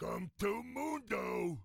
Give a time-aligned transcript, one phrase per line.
[0.00, 1.58] Welcome to Mundo.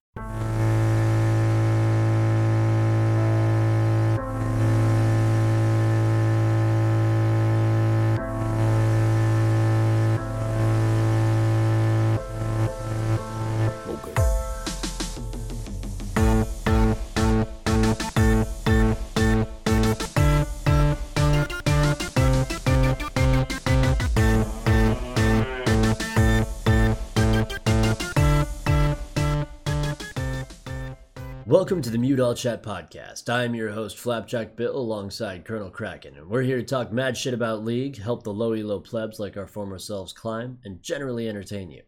[31.53, 33.31] Welcome to the Mute All Chat podcast.
[33.31, 37.15] I am your host, Flapjack Bill, alongside Colonel Kraken, and we're here to talk mad
[37.15, 41.69] shit about League, help the low plebs like our former selves climb, and generally entertain
[41.69, 41.83] you.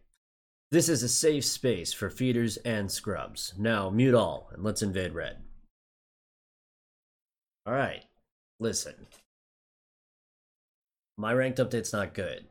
[0.70, 3.54] This is a safe space for feeders and scrubs.
[3.58, 5.38] Now, mute all, and let's invade red.
[7.68, 8.04] Alright,
[8.60, 9.08] listen.
[11.18, 12.46] My ranked update's not good.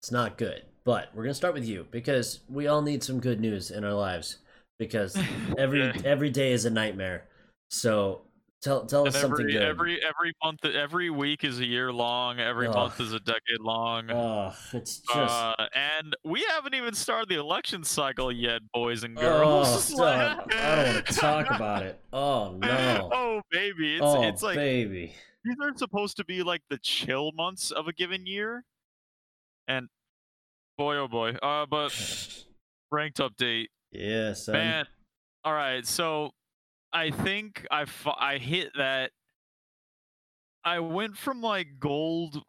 [0.00, 0.62] It's not good.
[0.82, 3.94] But we're gonna start with you, because we all need some good news in our
[3.94, 4.38] lives.
[4.80, 5.16] Because
[5.58, 6.00] every Okay.
[6.08, 7.28] every day is a nightmare.
[7.70, 8.22] So
[8.62, 9.62] tell tell us And something every good.
[9.62, 12.40] every every month, every week is a year long.
[12.40, 12.74] Every Ugh.
[12.74, 14.10] month is a decade long.
[14.10, 19.16] Ugh, it's just Uh, and we haven't even started the election cycle yet, boys and
[19.18, 19.84] oh, girls.
[19.94, 20.48] stop.
[20.50, 22.00] I don't want to talk about it.
[22.12, 23.10] Oh no.
[23.30, 25.14] Oh baby, it's oh it's like baby.
[25.44, 28.64] these aren't supposed to be like the chill months of a given year,
[29.68, 29.88] and
[30.78, 31.30] boy oh boy.
[31.42, 31.92] Uh, but
[32.90, 33.66] ranked update.
[33.92, 34.52] Yeah, son.
[34.54, 34.86] Man,
[35.44, 35.86] all right.
[35.86, 36.30] So
[36.92, 37.84] I think I
[38.18, 39.10] I hit that.
[40.64, 42.42] I went from like gold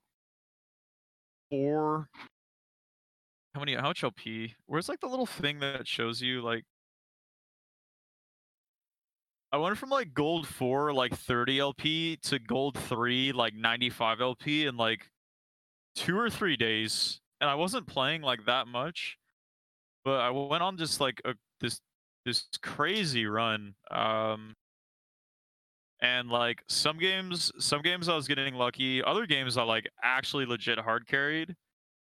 [1.50, 2.08] four.
[3.56, 3.76] How many?
[3.76, 4.56] How much LP?
[4.66, 6.64] Where's like the little thing that shows you like?
[9.52, 14.66] I went from like gold four, like 30 LP, to gold three, like 95 LP
[14.66, 15.10] in like
[15.94, 19.18] two or three days, and I wasn't playing like that much
[20.04, 21.82] but I went on just like a this
[22.26, 23.76] this crazy run.
[23.90, 24.56] Um
[26.02, 30.46] and like some games some games I was getting lucky, other games I like actually
[30.46, 31.56] legit hard carried.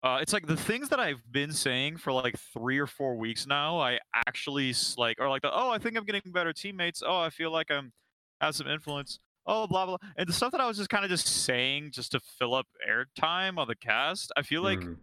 [0.04, 3.48] Uh it's like the things that I've been saying for like 3 or 4 weeks
[3.48, 7.04] now, I actually like or like the, oh, I think I'm getting better teammates.
[7.06, 7.94] Oh, I feel like I'm
[8.42, 9.20] have some influence.
[9.46, 9.98] Oh, blah blah.
[10.18, 12.68] And the stuff that I was just kind of just saying just to fill up
[12.88, 14.98] airtime on the cast, I feel like Mhm.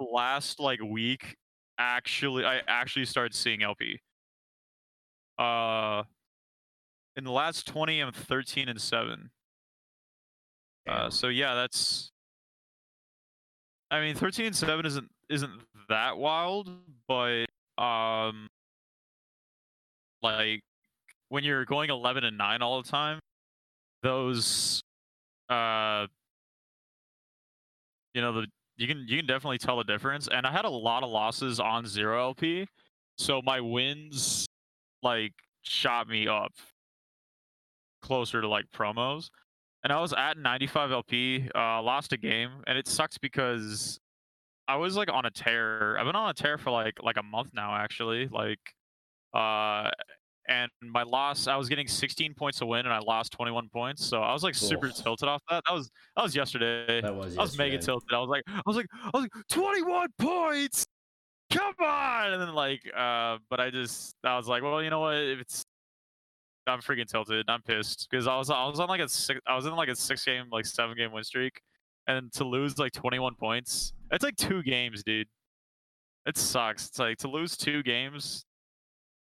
[0.00, 1.36] last like week
[1.78, 4.00] actually I actually started seeing LP.
[5.38, 6.02] Uh
[7.16, 9.30] in the last 20 I'm 13 and 7.
[10.88, 12.10] Uh so yeah, that's
[13.90, 15.52] I mean 13 and 7 isn't isn't
[15.88, 16.70] that wild,
[17.06, 17.46] but
[17.78, 18.48] um
[20.22, 20.60] like
[21.28, 23.20] when you're going 11 and 9 all the time,
[24.02, 24.82] those
[25.48, 26.06] uh
[28.14, 28.46] you know the
[28.78, 31.60] you can you can definitely tell the difference and i had a lot of losses
[31.60, 32.66] on zero lp
[33.18, 34.46] so my wins
[35.02, 36.52] like shot me up
[38.00, 39.28] closer to like promos
[39.84, 43.98] and i was at 95 lp uh lost a game and it sucks because
[44.68, 45.98] i was like on a tear.
[45.98, 48.60] I've been on a tear for like like a month now actually like
[49.34, 49.90] uh
[50.48, 54.04] and my loss i was getting 16 points to win and i lost 21 points
[54.04, 57.36] so i was like super tilted off that that was that was yesterday That was
[57.36, 58.12] I was mega tilted.
[58.12, 60.86] I was like, I was like, I was like, 21 points.
[61.52, 62.32] Come on.
[62.32, 65.14] And then like, uh, but I just, I was like, well, you know what?
[65.16, 65.62] If it's,
[66.66, 67.46] I'm freaking tilted.
[67.48, 69.88] I'm pissed because I was, I was on like a six, I was in like
[69.88, 71.60] a six game, like seven game win streak,
[72.06, 75.28] and to lose like 21 points, it's like two games, dude.
[76.26, 76.88] It sucks.
[76.88, 78.44] It's like to lose two games,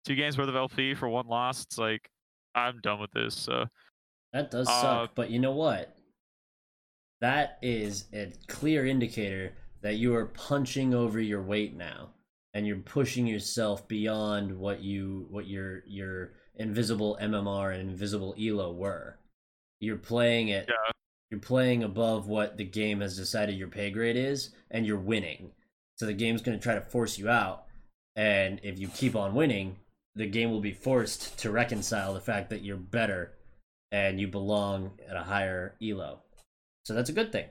[0.05, 1.63] two games worth of LP for one loss.
[1.63, 2.09] It's like,
[2.55, 3.35] I'm done with this.
[3.35, 3.67] So
[4.33, 5.95] That does Uh, suck, but you know what?
[7.21, 9.53] That is a clear indicator
[9.83, 12.11] that you are punching over your weight now,
[12.55, 18.73] and you're pushing yourself beyond what you what your your invisible MMR and invisible Elo
[18.73, 19.19] were.
[19.81, 20.67] You're playing it.
[20.69, 20.93] Yeah.
[21.31, 25.53] You're playing above what the game has decided your pay grade is, and you're winning.
[25.97, 27.65] So the game's going to try to force you out,
[28.17, 29.77] and if you keep on winning,
[30.15, 33.33] the game will be forced to reconcile the fact that you're better
[33.91, 36.21] and you belong at a higher elo.
[36.85, 37.47] So that's a good thing.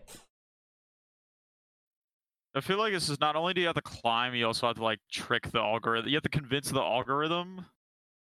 [2.54, 4.76] I feel like this is not only do you have to climb, you also have
[4.76, 6.10] to like trick the algorithm.
[6.10, 7.66] You have to convince the algorithm,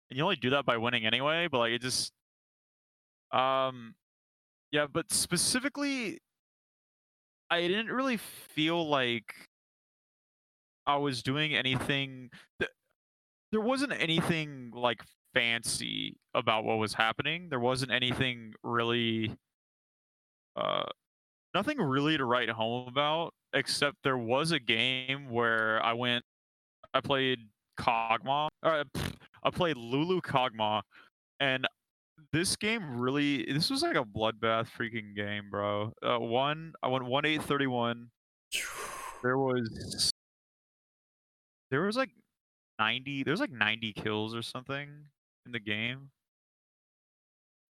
[0.09, 1.49] and you only do that by winning anyway.
[1.51, 2.13] But like it just,
[3.33, 3.95] um,
[4.71, 4.87] yeah.
[4.93, 6.21] But specifically,
[7.51, 9.35] I didn't really feel like
[10.87, 12.31] I was doing anything.
[13.51, 15.03] Th- There wasn't anything like
[15.35, 17.49] fancy about what was happening.
[17.51, 19.37] There wasn't anything really,
[20.57, 20.87] uh,
[21.55, 26.25] nothing really to write home about except there was a game where I went
[26.95, 27.39] I played
[27.79, 28.49] Kog'Maw.
[28.63, 28.85] Or
[29.43, 30.83] I played Lulu Kog'Maw,
[31.41, 31.67] and
[32.33, 35.93] this game really this was like a bloodbath freaking game, bro.
[36.03, 38.11] Uh, one I went one eight thirty one.
[39.23, 40.11] There was
[41.71, 42.09] there was like
[42.81, 43.23] ninety.
[43.23, 44.89] there's like ninety kills or something
[45.47, 46.11] in the game.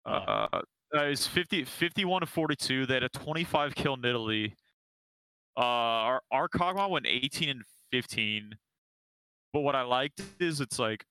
[0.06, 0.60] Uh, uh
[0.92, 2.86] it's 50, 51 to 42.
[2.86, 4.52] They had a 25 kill Nidalee.
[5.56, 7.62] Uh, our, our Kog'Maw went 18 and
[7.92, 8.54] 15.
[9.52, 11.04] But what I liked is it's like,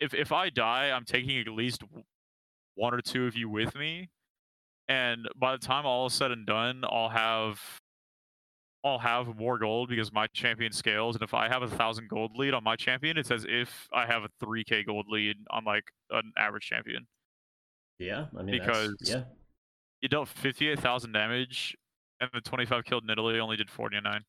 [0.00, 1.82] if if I die, I'm taking at least
[2.76, 4.10] one or two of you with me,
[4.88, 7.60] and by the time all is said and done, I'll have
[8.84, 12.32] I'll have more gold because my champion scales, and if I have a thousand gold
[12.36, 15.84] lead on my champion, it's as if I have a 3k gold lead on like
[16.10, 17.06] an average champion.
[17.98, 19.24] Yeah, I mean because yeah,
[20.00, 21.76] you dealt 58,000 damage,
[22.20, 24.22] and the 25 killed Nidalee only did 49.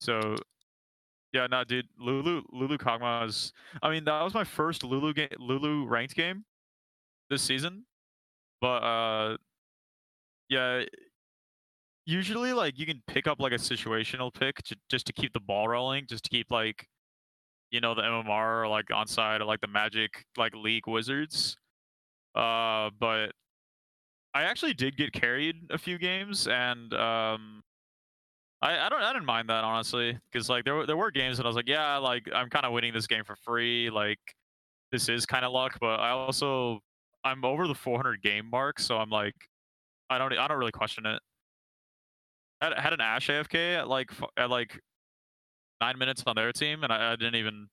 [0.00, 0.36] So,
[1.32, 3.52] yeah, no, dude, Lulu Lulu Kog'Maw is.
[3.82, 6.44] I mean, that was my first Lulu game, Lulu ranked game
[7.28, 7.84] this season,
[8.60, 9.36] but uh,
[10.48, 10.84] yeah.
[12.08, 15.40] Usually, like you can pick up like a situational pick to, just to keep the
[15.40, 16.88] ball rolling, just to keep like,
[17.70, 21.56] you know, the MMR or like onside or like the Magic like League Wizards
[22.34, 23.32] uh, but
[24.34, 27.62] I actually did get carried a few games, and um,
[28.62, 31.38] I, I don't I didn't mind that honestly, because like there were there were games
[31.38, 34.20] that I was like, yeah, like I'm kind of winning this game for free, like
[34.92, 36.80] this is kind of luck, but I also
[37.24, 39.34] I'm over the 400 game mark, so I'm like,
[40.10, 41.20] I don't I don't really question it.
[42.60, 44.80] I had, had an Ash AFK at like at like
[45.80, 47.68] nine minutes on their team, and I, I didn't even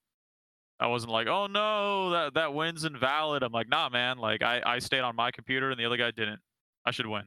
[0.78, 3.42] I wasn't like, oh no, that that win's invalid.
[3.42, 4.18] I'm like, nah, man.
[4.18, 6.40] Like I I stayed on my computer and the other guy didn't.
[6.84, 7.24] I should win.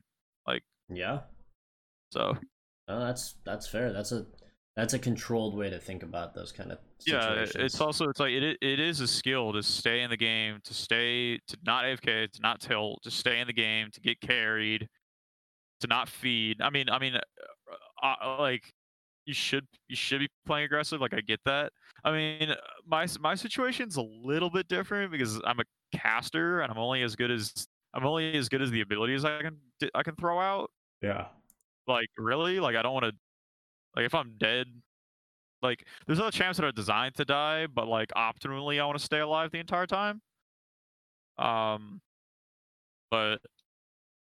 [0.48, 1.22] Like yeah.
[2.12, 2.38] So.
[2.88, 3.92] Oh, that's that's fair.
[3.92, 4.26] That's a
[4.76, 7.54] that's a controlled way to think about those kind of situations.
[7.56, 10.60] Yeah, it's also it's like it it is a skill to stay in the game,
[10.64, 14.22] to stay to not AFK, to not tilt, to stay in the game, to get
[14.22, 14.88] carried,
[15.82, 16.62] to not feed.
[16.62, 18.72] I mean, I mean, uh, uh, like
[19.26, 21.02] you should you should be playing aggressive.
[21.02, 21.72] Like I get that.
[22.04, 22.54] I mean,
[22.86, 25.64] my my situation's a little bit different because I'm a
[25.96, 29.42] caster and I'm only as good as I'm only as good as the abilities I
[29.42, 29.58] can
[29.94, 30.72] I can throw out.
[31.02, 31.28] Yeah.
[31.88, 33.12] Like really, like I don't want to.
[33.96, 34.68] Like if I'm dead,
[35.62, 39.04] like there's other champs that are designed to die, but like optimally I want to
[39.04, 40.22] stay alive the entire time.
[41.38, 42.02] Um,
[43.12, 43.38] but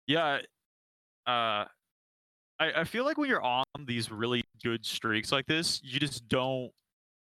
[0.06, 0.38] yeah,
[1.27, 1.65] uh,
[2.63, 6.29] I, I feel like when you're on these really good streaks like this, you just
[6.29, 6.71] don't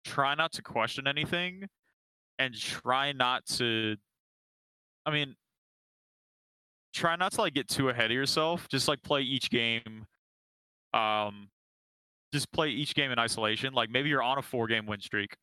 [0.06, 1.68] try not to question anything
[2.40, 3.96] and try not to
[5.06, 5.36] I mean
[6.94, 8.68] try not to like get too ahead of yourself.
[8.70, 10.06] Just like play each game
[10.94, 11.50] um
[12.34, 13.74] just play each game in isolation.
[13.74, 15.36] Like maybe you're on a four game win streak.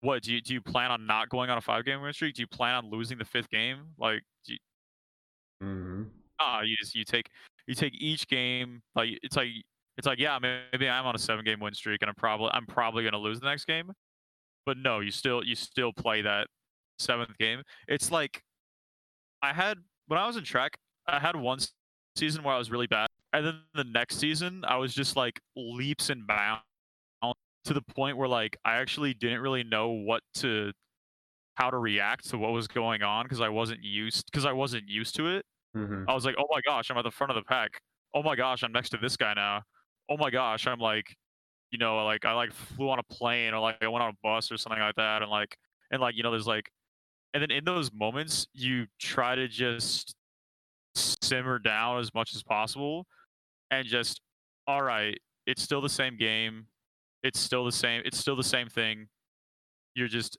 [0.00, 2.34] What do you do you plan on not going on a five game win streak?
[2.36, 3.78] Do you plan on losing the fifth game?
[3.98, 4.58] Like do you,
[5.62, 6.02] mm-hmm.
[6.40, 7.28] Ah, you just you take
[7.66, 9.48] you take each game like it's like
[9.96, 12.66] it's like yeah maybe I'm on a seven game win streak and I'm probably I'm
[12.66, 13.92] probably gonna lose the next game,
[14.66, 16.48] but no you still you still play that
[16.98, 17.62] seventh game.
[17.88, 18.42] It's like
[19.42, 19.78] I had
[20.08, 20.76] when I was in track
[21.06, 21.58] I had one
[22.16, 25.40] season where I was really bad and then the next season I was just like
[25.56, 26.62] leaps and bounds
[27.64, 30.72] to the point where like I actually didn't really know what to
[31.54, 34.88] how to react to what was going on because I wasn't used because I wasn't
[34.88, 35.44] used to it.
[35.76, 36.08] Mm-hmm.
[36.08, 37.80] I was like, oh my gosh, I'm at the front of the pack.
[38.14, 39.62] Oh my gosh, I'm next to this guy now.
[40.08, 41.16] Oh my gosh, I'm like,
[41.70, 44.16] you know, like I like flew on a plane or like I went on a
[44.22, 45.56] bus or something like that, and like
[45.90, 46.70] and like you know, there's like,
[47.32, 50.14] and then in those moments, you try to just
[50.94, 53.06] simmer down as much as possible,
[53.72, 54.20] and just,
[54.68, 56.66] all right, it's still the same game,
[57.24, 59.08] it's still the same, it's still the same thing.
[59.96, 60.38] You're just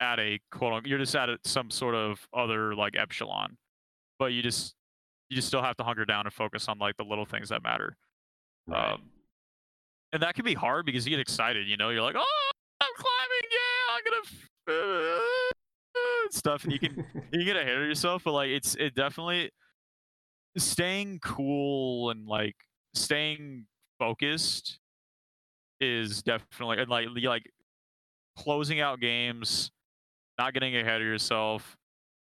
[0.00, 3.56] at a quote, unquote, you're just at some sort of other like epsilon
[4.18, 4.74] but you just
[5.28, 7.62] you just still have to hunker down and focus on like the little things that
[7.62, 7.96] matter.
[8.66, 8.92] Right.
[8.92, 9.02] Um,
[10.12, 11.68] and that can be hard because you get excited.
[11.68, 17.04] You know, you're like, oh, I'm climbing, yeah, I'm gonna uh, stuff, and you can
[17.32, 18.24] you get ahead of yourself.
[18.24, 19.50] But like, it's it definitely
[20.56, 22.56] staying cool and like
[22.94, 23.66] staying
[23.98, 24.78] focused
[25.80, 27.50] is definitely and like like
[28.36, 29.70] closing out games,
[30.38, 31.76] not getting ahead of yourself,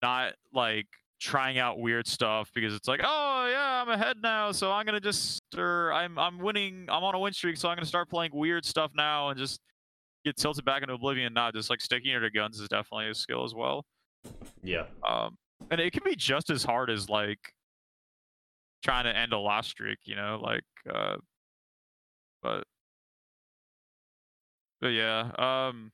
[0.02, 0.88] not like
[1.24, 5.00] trying out weird stuff because it's like, oh yeah, I'm ahead now, so I'm gonna
[5.00, 8.32] just or I'm I'm winning, I'm on a win streak, so I'm gonna start playing
[8.34, 9.62] weird stuff now and just
[10.26, 11.34] get tilted back into oblivion.
[11.34, 13.86] Not just like sticking to guns is definitely a skill as well.
[14.64, 14.86] Yeah.
[15.08, 15.38] Um,
[15.72, 17.40] and it can be just as hard as like
[18.84, 20.64] trying to end a lost streak, you know, like
[20.94, 21.16] uh,
[22.42, 22.66] but
[24.82, 25.90] but yeah, um,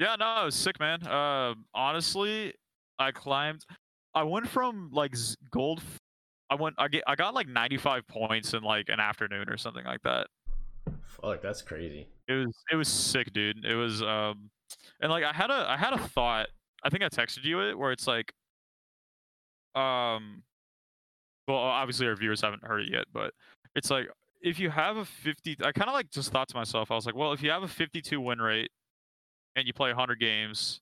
[0.00, 1.06] Yeah, no, it was sick, man.
[1.06, 2.54] Uh, honestly,
[2.98, 3.64] I climbed.
[4.14, 5.14] I went from like
[5.50, 5.82] gold.
[6.50, 6.74] I went.
[6.78, 7.04] I get.
[7.06, 10.26] I got like 95 points in like an afternoon or something like that.
[11.06, 12.08] Fuck, that's crazy.
[12.28, 12.54] It was.
[12.70, 13.64] It was sick, dude.
[13.64, 14.02] It was.
[14.02, 14.50] Um,
[15.00, 15.66] and like I had a.
[15.68, 16.48] I had a thought.
[16.84, 18.32] I think I texted you it where it's like.
[19.74, 20.42] Um.
[21.48, 23.32] Well, obviously our viewers haven't heard it yet, but
[23.74, 24.08] it's like
[24.42, 25.58] if you have a 50.
[25.62, 26.90] I kind of like just thought to myself.
[26.90, 28.70] I was like, well, if you have a 52 win rate,
[29.56, 30.80] and you play 100 games,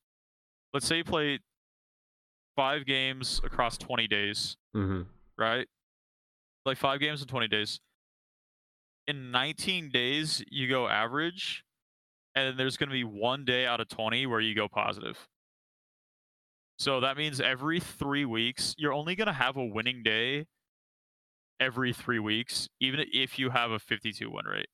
[0.72, 1.38] let's say you play
[2.60, 5.02] five games across 20 days, Mm-hmm.
[5.38, 5.66] right?
[6.66, 7.80] Like five games in 20 days.
[9.06, 11.64] In 19 days, you go average,
[12.34, 15.26] and there's going to be one day out of 20 where you go positive.
[16.78, 20.44] So that means every three weeks, you're only going to have a winning day
[21.58, 24.68] every three weeks, even if you have a 52 win rate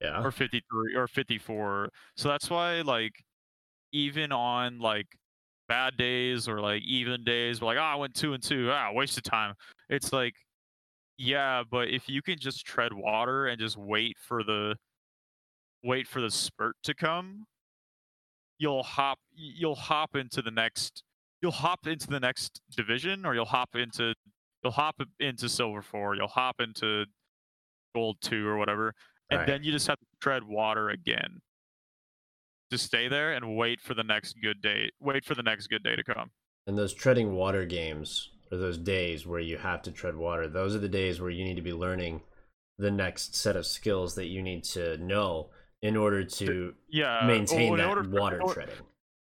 [0.00, 0.22] Yeah.
[0.22, 3.12] or 53 or 54 so that's why like
[3.92, 5.06] even on like
[5.68, 8.90] bad days or like even days we're like oh i went two and two ah
[8.92, 9.54] waste of time
[9.90, 10.34] it's like
[11.18, 14.74] yeah but if you can just tread water and just wait for the
[15.84, 17.44] wait for the spurt to come
[18.58, 21.02] you'll hop you'll hop into the next
[21.42, 24.14] you'll hop into the next division or you'll hop into
[24.64, 27.04] you'll hop into silver four you'll hop into
[27.94, 28.92] gold two or whatever
[29.30, 29.46] and Right.
[29.46, 31.40] then you just have to tread water again.
[32.70, 34.90] Just stay there and wait for the next good day.
[35.00, 36.30] Wait for the next good day to come.
[36.66, 40.74] And those treading water games, or those days where you have to tread water, those
[40.74, 42.20] are the days where you need to be learning
[42.78, 45.48] the next set of skills that you need to know
[45.82, 48.74] in order to Yeah, maintain well, that for- water treading.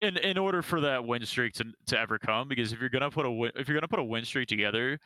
[0.01, 3.11] In in order for that win streak to to ever come, because if you're gonna
[3.11, 4.97] put a win, if you're gonna put a win streak together,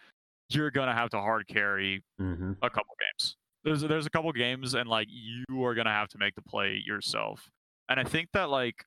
[0.49, 2.53] you're gonna have to hard carry Mm-hmm.
[2.61, 3.35] a couple games.
[3.65, 6.81] There's there's a couple games and like you are gonna have to make the play
[6.85, 7.51] yourself.
[7.89, 8.85] And I think that like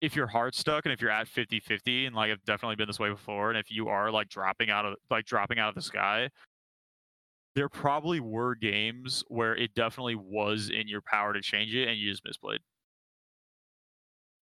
[0.00, 2.98] if you're hard stuck and if you're at 50-50 and like I've definitely been this
[2.98, 5.82] way before, and if you are like dropping out of like dropping out of the
[5.82, 6.28] sky,
[7.54, 11.98] there probably were games where it definitely was in your power to change it and
[11.98, 12.58] you just misplayed.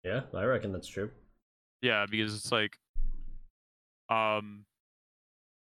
[0.04, 1.10] Yeah, I reckon that's true.
[1.82, 2.76] Yeah, because it's like,
[4.10, 4.64] um,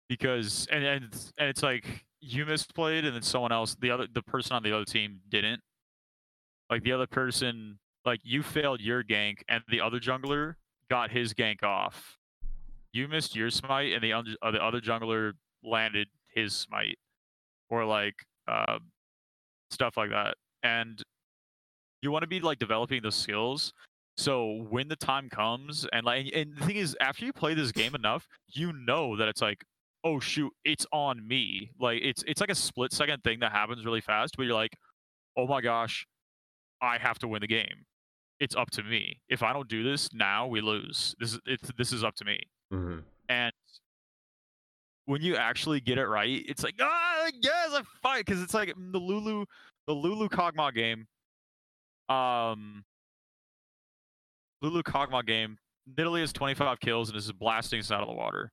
[0.09, 4.07] because and and it's, and it's like you misplayed, and then someone else, the other,
[4.11, 5.61] the person on the other team didn't.
[6.73, 10.55] Like the other person, like you failed your gank, and the other jungler
[10.89, 12.17] got his gank off.
[12.91, 16.97] You missed your smite, and the un- uh, the other jungler landed his smite,
[17.69, 18.15] or like
[18.47, 18.79] uh,
[19.69, 20.35] stuff like that.
[20.63, 20.99] And
[22.01, 23.71] you want to be like developing those skills
[24.17, 27.71] so when the time comes, and like, and the thing is, after you play this
[27.71, 29.63] game enough, you know that it's like,
[30.03, 31.71] oh shoot, it's on me.
[31.79, 34.73] Like it's it's like a split second thing that happens really fast, but you're like,
[35.37, 36.05] oh my gosh,
[36.83, 37.85] I have to win the game.
[38.39, 39.21] It's up to me.
[39.29, 41.15] If I don't do this now, we lose.
[41.19, 42.39] This is it's this is up to me.
[42.73, 42.99] Mm-hmm.
[43.29, 43.53] And
[45.05, 48.69] when you actually get it right, it's like, ah, yes, I fight because it's like
[48.69, 49.45] mm, the Lulu,
[49.87, 51.07] the Lulu Kog'Maw game.
[52.09, 52.83] Um,
[54.61, 55.57] Lulu Kog'Maw game.
[55.97, 58.51] Nidalee has 25 kills and is blasting us out of the water.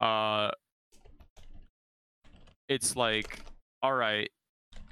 [0.00, 0.50] Uh,
[2.68, 3.40] it's like,
[3.82, 4.30] all right,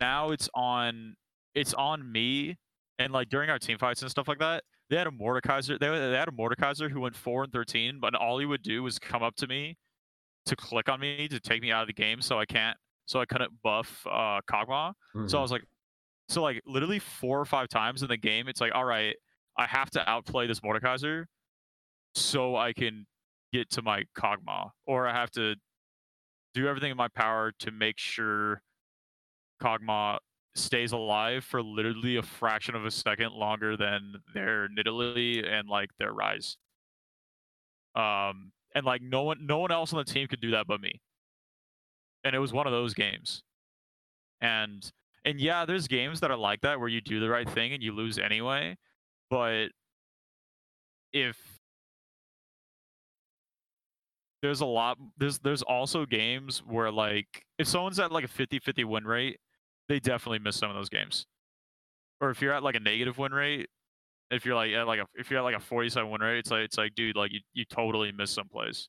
[0.00, 1.16] now it's on,
[1.54, 2.56] it's on me,
[2.98, 5.78] and like during our team fights and stuff like that, they had a Mordekaiser.
[5.78, 8.82] They, they had a Mordekaiser who went four and 13, but all he would do
[8.82, 9.76] was come up to me
[10.46, 13.20] to click on me to take me out of the game, so I can't, so
[13.20, 14.92] I couldn't buff uh Kog'Maw.
[15.16, 15.26] Mm-hmm.
[15.28, 15.64] So I was like,
[16.28, 19.14] so like literally four or five times in the game, it's like, all right,
[19.58, 21.24] I have to outplay this Mordekaiser
[22.14, 23.06] so I can
[23.52, 25.54] get to my Kog'Maw, or I have to
[26.54, 28.62] do everything in my power to make sure
[29.62, 30.18] Kog'Maw
[30.54, 35.90] stays alive for literally a fraction of a second longer than their Nidalee and like
[35.98, 36.56] their Ryze.
[37.96, 40.80] Um, and like no one, no one else on the team could do that but
[40.80, 41.00] me.
[42.24, 43.42] And it was one of those games.
[44.40, 44.90] And
[45.24, 47.82] and yeah, there's games that are like that where you do the right thing and
[47.82, 48.76] you lose anyway.
[49.30, 49.68] But
[51.12, 51.36] if
[54.42, 58.84] there's a lot there's there's also games where like if someone's at like a 50-50
[58.84, 59.38] win rate,
[59.88, 61.26] they definitely miss some of those games.
[62.20, 63.68] Or if you're at like a negative win rate,
[64.30, 66.50] if you're like at like a if you're at like a 47 win rate, it's
[66.50, 68.88] like it's like dude, like you, you totally miss some plays.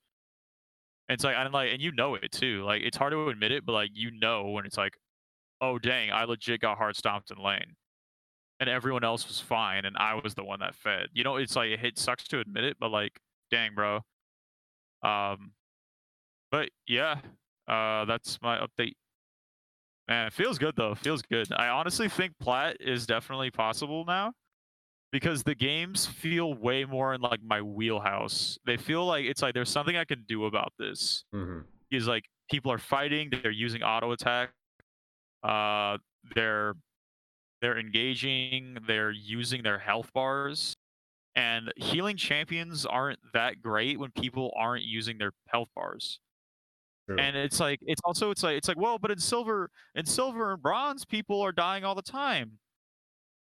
[1.09, 2.63] And it's like and like and you know it too.
[2.63, 4.93] Like it's hard to admit it, but like you know when it's like,
[5.61, 7.75] oh dang, I legit got hard stomped in lane.
[8.59, 11.07] And everyone else was fine and I was the one that fed.
[11.13, 13.19] You know, it's like it sucks to admit it, but like,
[13.51, 14.01] dang bro.
[15.03, 15.51] Um
[16.51, 17.19] but yeah,
[17.67, 18.93] uh that's my update.
[20.07, 20.95] Man, it feels good though.
[20.95, 21.51] Feels good.
[21.53, 24.33] I honestly think plat is definitely possible now.
[25.11, 28.59] because the games feel way more in like my wheelhouse.
[28.65, 31.25] They feel like it's like there's something I can do about this.
[31.33, 34.51] hmm Is like people are fighting, they're using auto attack,
[35.43, 35.97] uh,
[36.35, 36.75] they're
[37.61, 40.75] they're engaging, they're using their health bars,
[41.35, 46.19] and healing champions aren't that great when people aren't using their health bars.
[47.07, 47.17] True.
[47.19, 50.53] And it's like it's also it's like it's like well, but in silver in silver
[50.53, 52.59] and bronze, people are dying all the time.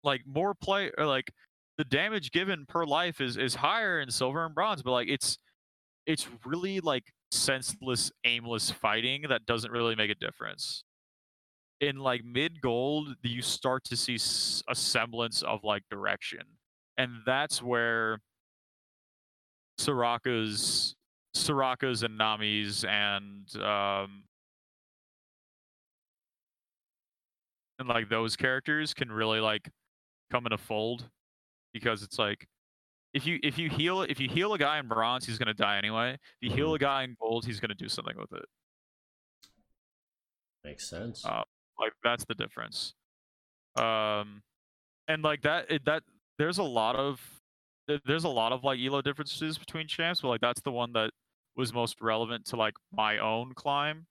[0.04, 1.32] Like more play or like
[1.78, 5.38] the damage given per life is is higher in silver and bronze, but like it's
[6.06, 10.84] it's really like senseless, aimless fighting that doesn't really make a difference.
[11.82, 14.16] In like mid gold, you start to see
[14.70, 16.44] a semblance of like direction,
[16.98, 18.20] and that's where
[19.80, 20.96] Soraka's
[21.36, 24.24] Soraka's and Nami's and um
[27.78, 29.70] and like those characters can really like
[30.32, 31.10] come in a fold
[31.74, 32.48] because it's like
[33.14, 35.78] if you if you heal if you heal a guy in bronze he's gonna die
[35.78, 36.14] anyway.
[36.14, 36.76] If you heal Mhm.
[36.76, 38.46] a guy in gold he's gonna do something with it.
[40.64, 41.26] Makes sense.
[41.26, 41.44] Uh,
[41.80, 42.94] Like that's the difference.
[43.78, 44.44] Um,
[45.08, 46.04] and like that it, that
[46.38, 47.39] there's a lot of
[48.06, 51.12] there's a lot of like elo differences between champs, but like that's the one that
[51.56, 54.06] was most relevant to like my own climb.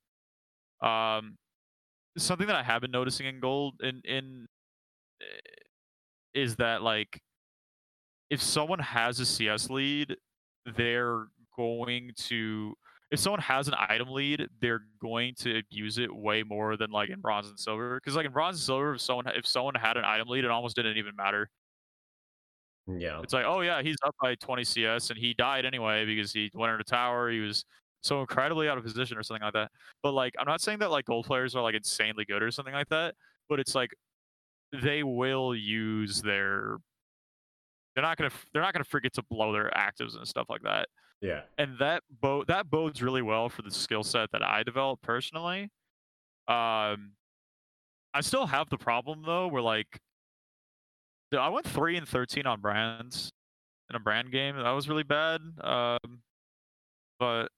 [0.83, 1.37] Um,
[2.19, 4.47] something that I have been noticing in gold in in
[5.23, 5.51] eh,
[6.35, 7.21] is that like
[8.31, 10.17] if someone has a CS lead,
[10.77, 12.75] they're going to
[13.11, 17.09] if someone has an item lead, they're going to use it way more than like
[17.09, 17.97] in bronze and silver.
[17.97, 20.51] Because like in bronze and silver, if someone if someone had an item lead, it
[20.51, 21.49] almost didn't even matter.
[22.97, 23.21] Yeah.
[23.23, 26.51] It's like, oh yeah, he's up by 20 CS and he died anyway because he
[26.55, 27.31] went into tower.
[27.31, 27.65] He was
[28.03, 29.71] so incredibly out of position or something like that.
[30.03, 32.75] But like, I'm not saying that like gold players are like insanely good or something
[32.75, 33.15] like that.
[33.49, 33.91] But it's like
[34.83, 36.79] they will use their.
[37.95, 38.31] They're not gonna.
[38.53, 40.89] They're not gonna forget to blow their actives and stuff like that.
[41.21, 41.43] Yeah.
[41.57, 45.71] And that bo- that bodes really well for the skill set that I developed personally.
[46.47, 47.13] Um,
[48.15, 50.01] I still have the problem though, where like
[51.31, 53.31] Dude, I went three and thirteen on brands
[53.91, 54.57] in a brand game.
[54.57, 55.41] That was really bad.
[55.61, 56.21] Um,
[57.19, 57.49] but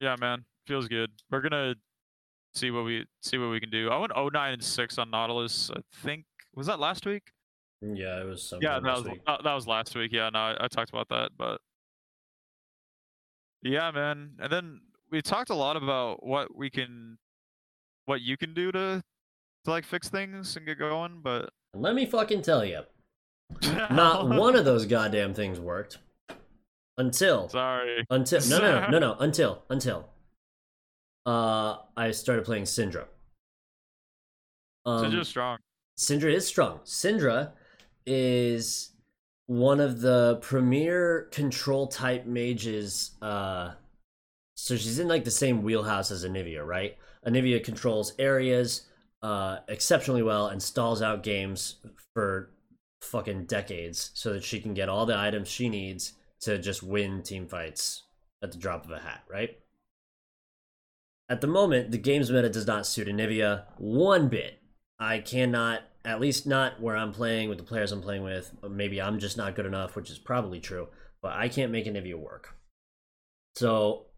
[0.00, 1.10] yeah, man, feels good.
[1.30, 1.74] We're gonna
[2.54, 3.90] see what we see what we can do.
[3.90, 5.70] I went 09 and six on Nautilus.
[5.74, 7.22] I think was that last week.
[7.82, 10.12] Yeah, it was Yeah, that was uh, that was last week.
[10.12, 11.60] Yeah, no, I, I talked about that, but
[13.62, 14.32] yeah, man.
[14.38, 17.18] And then we talked a lot about what we can,
[18.06, 19.02] what you can do to
[19.64, 22.80] to like fix things and get going, but And Let me fucking tell you,
[23.90, 25.98] not one of those goddamn things worked
[26.96, 28.06] until Sorry.
[28.08, 30.08] until no no no no no until until
[31.26, 33.04] uh I started playing Syndra.
[34.86, 35.58] Um, Syndra's strong.
[35.98, 36.80] Syndra is strong.
[36.84, 37.52] Syndra
[38.06, 38.90] is
[39.46, 43.12] one of the premier control type mages.
[43.20, 43.72] Uh,
[44.56, 46.96] so she's in like the same wheelhouse as Anivia, right?
[47.26, 48.82] Anivia controls areas
[49.24, 51.76] uh, exceptionally well and stalls out games
[52.12, 52.50] for
[53.00, 57.22] fucking decades so that she can get all the items she needs to just win
[57.22, 58.02] team fights
[58.42, 59.58] at the drop of a hat, right?
[61.30, 64.60] At the moment, the game's meta does not suit Anivia one bit.
[64.98, 68.52] I cannot, at least not where I'm playing with the players I'm playing with.
[68.68, 70.88] Maybe I'm just not good enough, which is probably true,
[71.22, 72.56] but I can't make Anivia work.
[73.56, 74.08] So,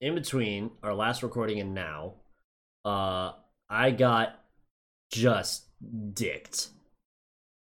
[0.00, 2.14] in between our last recording and now,
[2.84, 3.32] uh,
[3.68, 4.39] I got
[5.10, 5.64] just
[6.14, 6.68] dicked.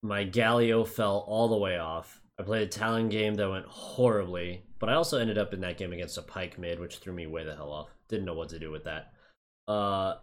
[0.04, 2.22] My Galio fell all the way off.
[2.40, 5.78] I played a Talon game that went horribly, but I also ended up in that
[5.78, 7.90] game against a Pyke mid, which threw me way the hell off.
[8.10, 9.14] Didn't know what to do with that.
[9.68, 10.16] Uh,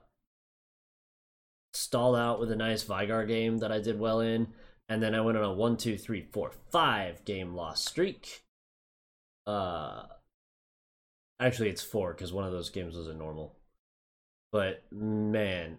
[1.72, 4.48] stalled out with a nice Veigar game that I did well in,
[4.88, 8.42] and then I went on a one, two, three, four, five game loss streak.
[9.46, 10.07] Uh,
[11.40, 13.54] actually, it's four because one of those games was a normal.
[14.50, 15.78] But man,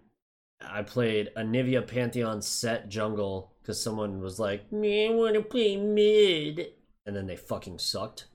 [0.62, 5.78] I played Anivia Pantheon Sett jungle because someone was like, "Me, I want to play
[5.78, 6.74] mid,"
[7.06, 8.28] and then they fucking sucked.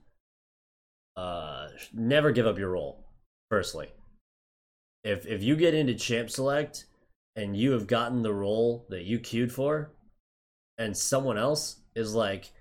[1.16, 3.04] Uh, never give up your role.
[3.50, 3.92] Firstly,
[5.04, 6.86] if if you get into champ select
[7.36, 9.92] and you have gotten the role that you queued for,
[10.78, 12.52] and someone else is like,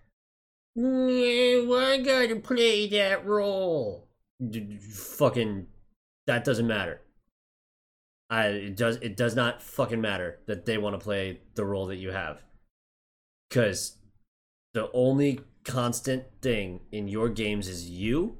[0.75, 4.07] "No, I gotta play that role,"
[4.91, 5.67] fucking,
[6.27, 7.02] that doesn't matter.
[8.33, 11.85] I it does it does not fucking matter that they want to play the role
[11.85, 12.41] that you have,
[13.47, 13.97] because
[14.73, 18.39] the only constant thing in your games is you,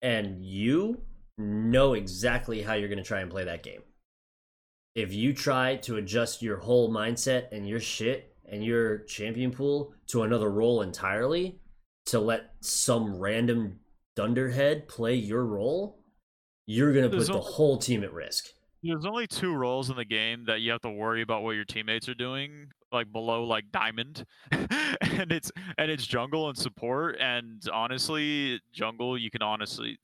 [0.00, 1.02] and you
[1.36, 3.82] know exactly how you're going to try and play that game.
[4.94, 9.92] If you try to adjust your whole mindset and your shit and your champion pool
[10.06, 11.58] to another role entirely
[12.06, 13.80] to let some random
[14.14, 16.03] dunderhead play your role,
[16.66, 18.46] you're gonna put There's the only- whole team at risk.
[18.82, 21.64] There's only two roles in the game that you have to worry about what your
[21.64, 27.16] teammates are doing, like below like diamond, and it's and it's jungle and support.
[27.18, 29.96] And honestly, jungle you can honestly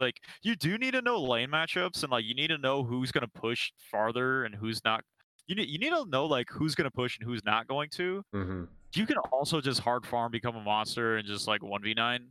[0.00, 3.10] like you do need to know lane matchups and like you need to know who's
[3.12, 5.02] gonna push farther and who's not.
[5.46, 8.22] You need you need to know like who's gonna push and who's not going to.
[8.34, 8.64] Mm-hmm.
[8.94, 12.26] You can also just hard farm, become a monster, and just like one v nine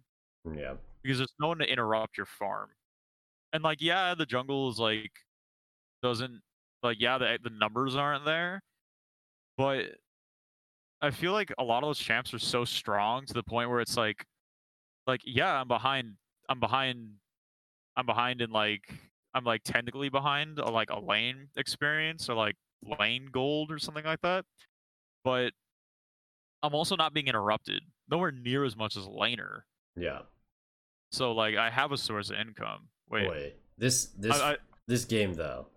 [0.56, 0.74] Yeah.
[1.04, 2.70] Because there's no one to interrupt your farm.
[3.52, 5.12] And like, yeah, the jungle is like
[6.02, 6.42] doesn't
[6.82, 8.62] like yeah, the the numbers aren't there,
[9.58, 9.86] but
[11.02, 13.82] I feel like a lot of those champs are so strong to the point where
[13.82, 14.26] it's like,
[15.06, 16.14] like yeah, I'm behind,
[16.50, 17.16] I'm behind,
[17.98, 18.84] I'm behind in like
[19.34, 22.56] I'm like technically behind a, like a lane experience or like
[23.00, 24.46] lane gold or something like that,
[25.24, 25.52] but
[26.62, 29.62] I'm also not being interrupted nowhere near as much as laner.
[29.96, 30.20] Yeah.
[31.14, 32.88] So like I have a source of income.
[33.10, 35.68] Wait, Boy, this this I, I, this game though.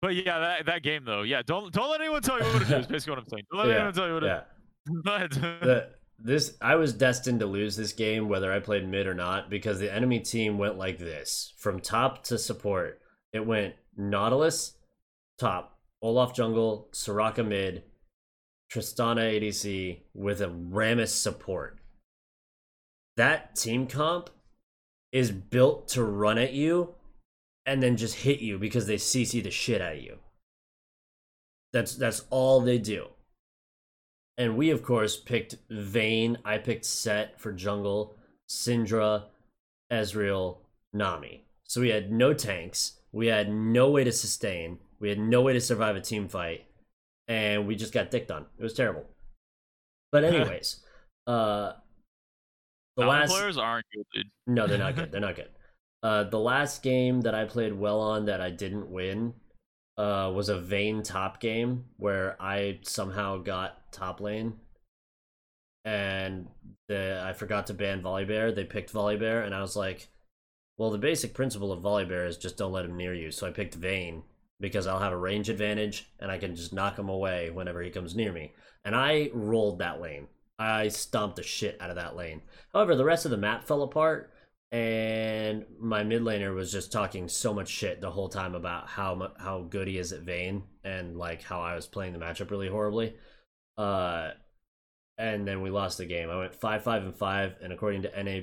[0.00, 1.42] but yeah, that that game though, yeah.
[1.44, 2.76] Don't don't let anyone tell you what to do.
[2.76, 3.44] Is basically what I'm saying.
[3.52, 4.40] Don't let Yeah, anyone tell you what Yeah.
[5.18, 5.40] to do.
[5.40, 5.88] the
[6.18, 9.78] this I was destined to lose this game whether I played mid or not because
[9.78, 13.00] the enemy team went like this from top to support.
[13.34, 14.72] It went Nautilus
[15.38, 17.82] top, Olaf jungle, Soraka mid,
[18.72, 21.78] Tristana ADC with a Rammus support.
[23.18, 24.30] That team comp
[25.16, 26.94] is built to run at you
[27.64, 30.18] and then just hit you because they CC the shit out of you.
[31.72, 33.06] That's that's all they do.
[34.36, 36.36] And we, of course, picked Vayne.
[36.44, 38.14] I picked Sett for jungle,
[38.46, 39.24] Syndra,
[39.90, 40.58] Ezreal,
[40.92, 41.46] Nami.
[41.64, 43.00] So we had no tanks.
[43.10, 44.80] We had no way to sustain.
[45.00, 46.66] We had no way to survive a team fight.
[47.26, 48.44] And we just got dicked on.
[48.58, 49.06] It was terrible.
[50.12, 50.84] But anyways,
[51.26, 51.72] uh
[52.96, 54.30] the last players aren't good, dude.
[54.46, 55.10] no, they're not good.
[55.12, 55.48] They're not good.
[56.02, 59.34] Uh, the last game that I played well on that I didn't win
[59.96, 64.54] uh, was a Vayne top game where I somehow got top lane,
[65.84, 66.48] and
[66.88, 68.54] the, I forgot to ban Volibear.
[68.54, 70.08] They picked Volibear, and I was like,
[70.78, 73.50] "Well, the basic principle of Volibear is just don't let him near you." So I
[73.50, 74.22] picked Vayne
[74.60, 77.90] because I'll have a range advantage and I can just knock him away whenever he
[77.90, 78.52] comes near me.
[78.84, 80.28] And I rolled that lane.
[80.58, 82.42] I stomped the shit out of that lane.
[82.72, 84.32] However, the rest of the map fell apart,
[84.72, 89.32] and my mid laner was just talking so much shit the whole time about how
[89.38, 92.68] how good he is at Vayne and like how I was playing the matchup really
[92.68, 93.14] horribly.
[93.76, 94.30] Uh,
[95.18, 96.30] and then we lost the game.
[96.30, 98.40] I went five five and five, and according to NA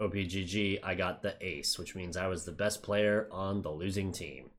[0.00, 4.12] OPGG, I got the ace, which means I was the best player on the losing
[4.12, 4.50] team.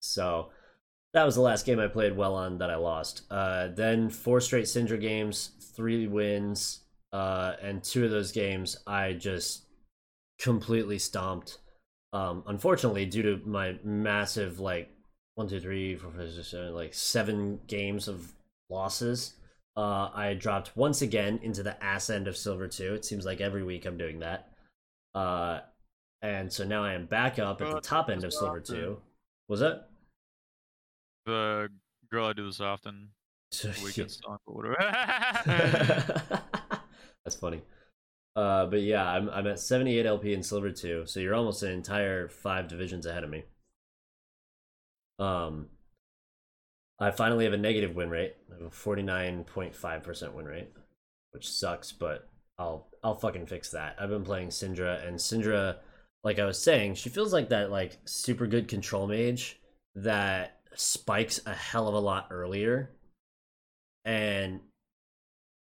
[0.00, 0.50] So
[1.16, 3.22] that was the last game I played well on that I lost.
[3.30, 9.14] Uh, then four straight Syndra games, three wins, uh, and two of those games I
[9.14, 9.64] just
[10.38, 11.56] completely stomped.
[12.12, 14.90] Um, unfortunately, due to my massive like
[15.36, 18.34] one, two, three, four, five, six, seven, like seven games of
[18.68, 19.36] losses,
[19.74, 22.92] uh, I dropped once again into the ass end of Silver Two.
[22.92, 24.50] It seems like every week I'm doing that.
[25.14, 25.60] Uh,
[26.20, 28.60] and so now I am back up at the Uh, top end of Silver.
[28.60, 29.00] Two.
[29.48, 29.80] Was it?
[31.26, 31.68] The
[32.10, 33.08] girl I do this often.
[33.84, 34.76] Weekend song or whatever.
[37.24, 37.62] That's funny.
[38.34, 41.72] Uh, but yeah, I'm I'm at 78 LP in silver two, so you're almost an
[41.72, 43.44] entire five divisions ahead of me.
[45.18, 45.68] Um,
[46.98, 48.34] I finally have a negative win rate.
[48.50, 50.72] I have a 49.5% win rate,
[51.32, 53.96] which sucks, but I'll I'll fucking fix that.
[53.98, 55.76] I've been playing Syndra, and Syndra,
[56.22, 59.58] like I was saying, she feels like that like super good control mage
[59.94, 62.92] that spikes a hell of a lot earlier,
[64.04, 64.60] and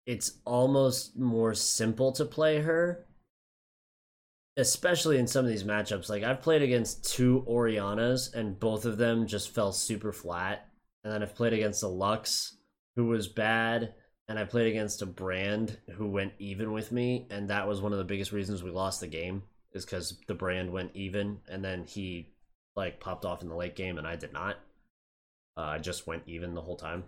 [0.05, 3.05] it's almost more simple to play her
[4.59, 6.09] especially in some of these matchups.
[6.09, 10.67] Like i've played against two Oriannas and both of them just fell super flat.
[11.03, 12.57] And then i've played against a Lux
[12.95, 13.93] who was bad
[14.27, 17.93] and i played against a Brand who went even with me and that was one
[17.93, 21.63] of the biggest reasons we lost the game is because the Brand went even and
[21.63, 22.33] then he
[22.75, 24.57] like popped off in the late game and i did not
[25.59, 27.03] uh, i just went even the whole time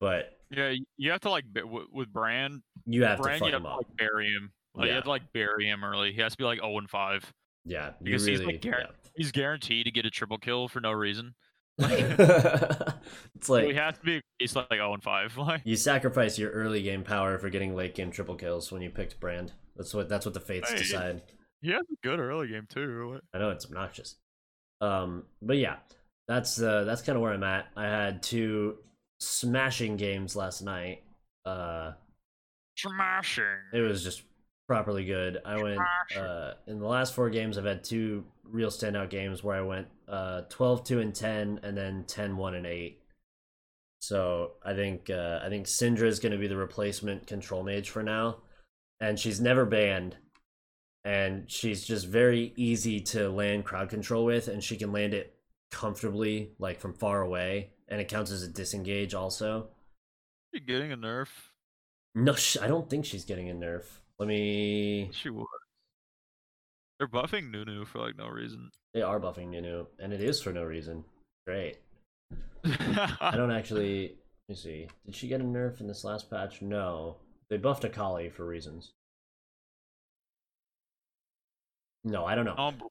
[0.00, 1.44] but yeah, you have to like
[1.92, 2.60] with Brand.
[2.84, 4.52] you have Brand, to you have to like bury him.
[4.74, 6.12] Like, You have to like bury him early.
[6.12, 7.32] He has to be like 0 and 5.
[7.64, 8.52] Yeah, you Because he's, really.
[8.52, 11.34] like, guar- He's guaranteed to get a triple kill for no reason.
[11.78, 11.86] yeah.
[13.34, 14.20] it's So he like has to be.
[14.38, 15.36] He's like 0 and 5.
[15.38, 18.90] Like you sacrifice your early game power for getting late game triple kills when you
[18.90, 19.52] picked Brand.
[19.76, 20.78] That's what that's what the fates Hey.
[20.78, 21.22] decide.
[21.62, 23.08] he has a good early game too.
[23.12, 24.16] What- I know it's obnoxious.
[24.80, 25.76] Um, but yeah,
[26.28, 27.66] that's uh that's kind of where I'm at.
[27.76, 28.76] I had two
[29.20, 31.02] smashing games last night.
[31.44, 31.92] Uh,
[32.76, 33.44] Smashing.
[33.72, 34.22] it was just
[34.66, 35.38] properly good.
[35.44, 35.80] I went
[36.16, 37.56] uh, in the last four games.
[37.56, 41.76] I've had two real standout games where I went uh, 12 2 and 10 and
[41.76, 43.00] then 10 1 and 8.
[44.00, 47.90] So, I think uh, I think Syndra is going to be the replacement control mage
[47.90, 48.38] for now
[49.00, 50.16] and she's never banned
[51.04, 55.35] and she's just very easy to land crowd control with and she can land it
[55.70, 59.68] comfortably like from far away and it counts as a disengage also.
[60.52, 61.28] You getting a nerf?
[62.14, 63.84] No, sh- I don't think she's getting a nerf.
[64.18, 65.44] Let me She would.
[66.98, 68.70] They're buffing Nunu for like no reason.
[68.94, 71.04] They are buffing Nunu, and it is for no reason.
[71.46, 71.76] Great.
[72.64, 74.16] I don't actually.
[74.48, 74.88] Let me see.
[75.04, 76.62] Did she get a nerf in this last patch?
[76.62, 77.16] No.
[77.50, 78.92] They buffed Akali for reasons.
[82.04, 82.54] No, I don't know.
[82.56, 82.82] I don't,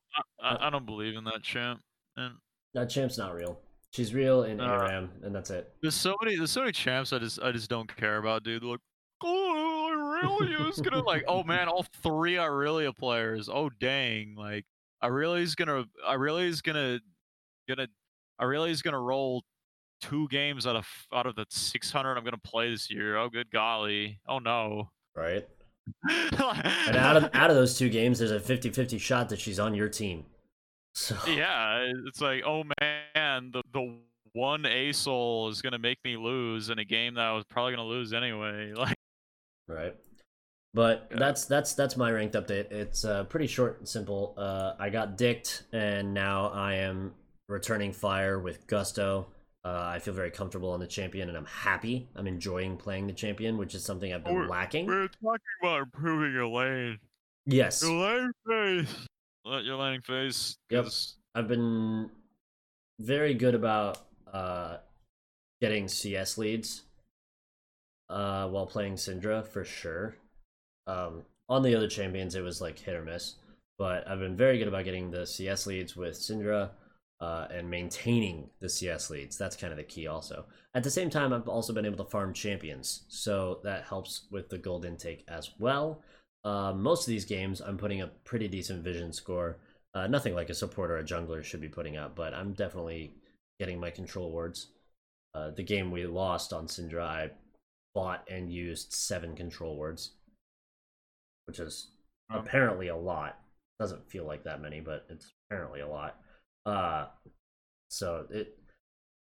[0.41, 1.81] I- I- I don't believe in that champ.
[2.17, 2.35] And
[2.75, 3.57] That champ's not real.
[3.91, 5.73] She's real in Uh, ARAM, and that's it.
[5.81, 8.61] there's so many, there's so many champs I just, I just don't care about, dude.
[8.63, 8.81] Like,
[9.23, 13.49] oh, Aurelia's gonna like, oh man, all three Aurelia players.
[13.49, 14.65] Oh dang, like
[15.03, 16.99] Aurelia's gonna, Aurelia's gonna,
[17.69, 17.87] gonna,
[18.41, 19.43] Aurelia's gonna roll
[20.01, 23.15] two games out of out of the 600 I'm gonna play this year.
[23.17, 24.19] Oh good golly.
[24.27, 24.89] Oh no.
[25.15, 25.47] Right?
[26.09, 29.73] And out of out of those two games, there's a 50-50 shot that she's on
[29.75, 30.25] your team.
[30.95, 33.97] So yeah, it's like, oh man, the the
[34.33, 37.73] one A soul is gonna make me lose in a game that I was probably
[37.75, 38.73] gonna lose anyway.
[38.77, 38.95] Like,
[39.67, 39.95] Right.
[40.73, 41.17] But Yeah.
[41.19, 42.71] that's that's that's my ranked update.
[42.71, 44.33] It's uh, pretty short and simple.
[44.37, 47.13] Uh, I got dicked, and now I am
[47.47, 49.27] returning fire with gusto.
[49.63, 52.07] Uh, I feel very comfortable on the champion, and I'm happy.
[52.15, 54.85] I'm enjoying playing the champion, which is something I've been We're- lacking.
[54.85, 56.99] we're talking about improving your lane.
[57.47, 59.07] Yes, Your lane face.
[59.45, 60.57] Your laning face.
[60.71, 60.87] Yep.
[61.35, 62.09] I've been
[62.99, 63.99] very good about
[64.31, 64.77] uh,
[65.61, 66.83] getting CS leads
[68.09, 70.15] uh, while playing Syndra for sure.
[70.87, 73.35] Um, on the other champions, it was like hit or miss,
[73.77, 76.71] but I've been very good about getting the CS leads with Syndra
[77.19, 79.37] uh, and maintaining the CS leads.
[79.37, 80.45] That's kind of the key, also.
[80.73, 84.49] At the same time, I've also been able to farm champions, so that helps with
[84.49, 86.01] the gold intake as well.
[86.45, 89.57] Uh, most of these games, I'm putting a pretty decent vision score.
[89.95, 93.15] Uh, nothing like a support or a jungler should be putting up, but I'm definitely
[93.59, 94.67] getting my control wards.
[95.33, 97.29] Uh, the game we lost on Syndra, I
[97.95, 100.11] bought and used seven control wards,
[101.47, 101.89] which is
[102.29, 103.39] apparently a lot.
[103.79, 106.17] Doesn't feel like that many, but it's apparently a lot.
[106.65, 107.07] Uh,
[107.89, 108.57] so it.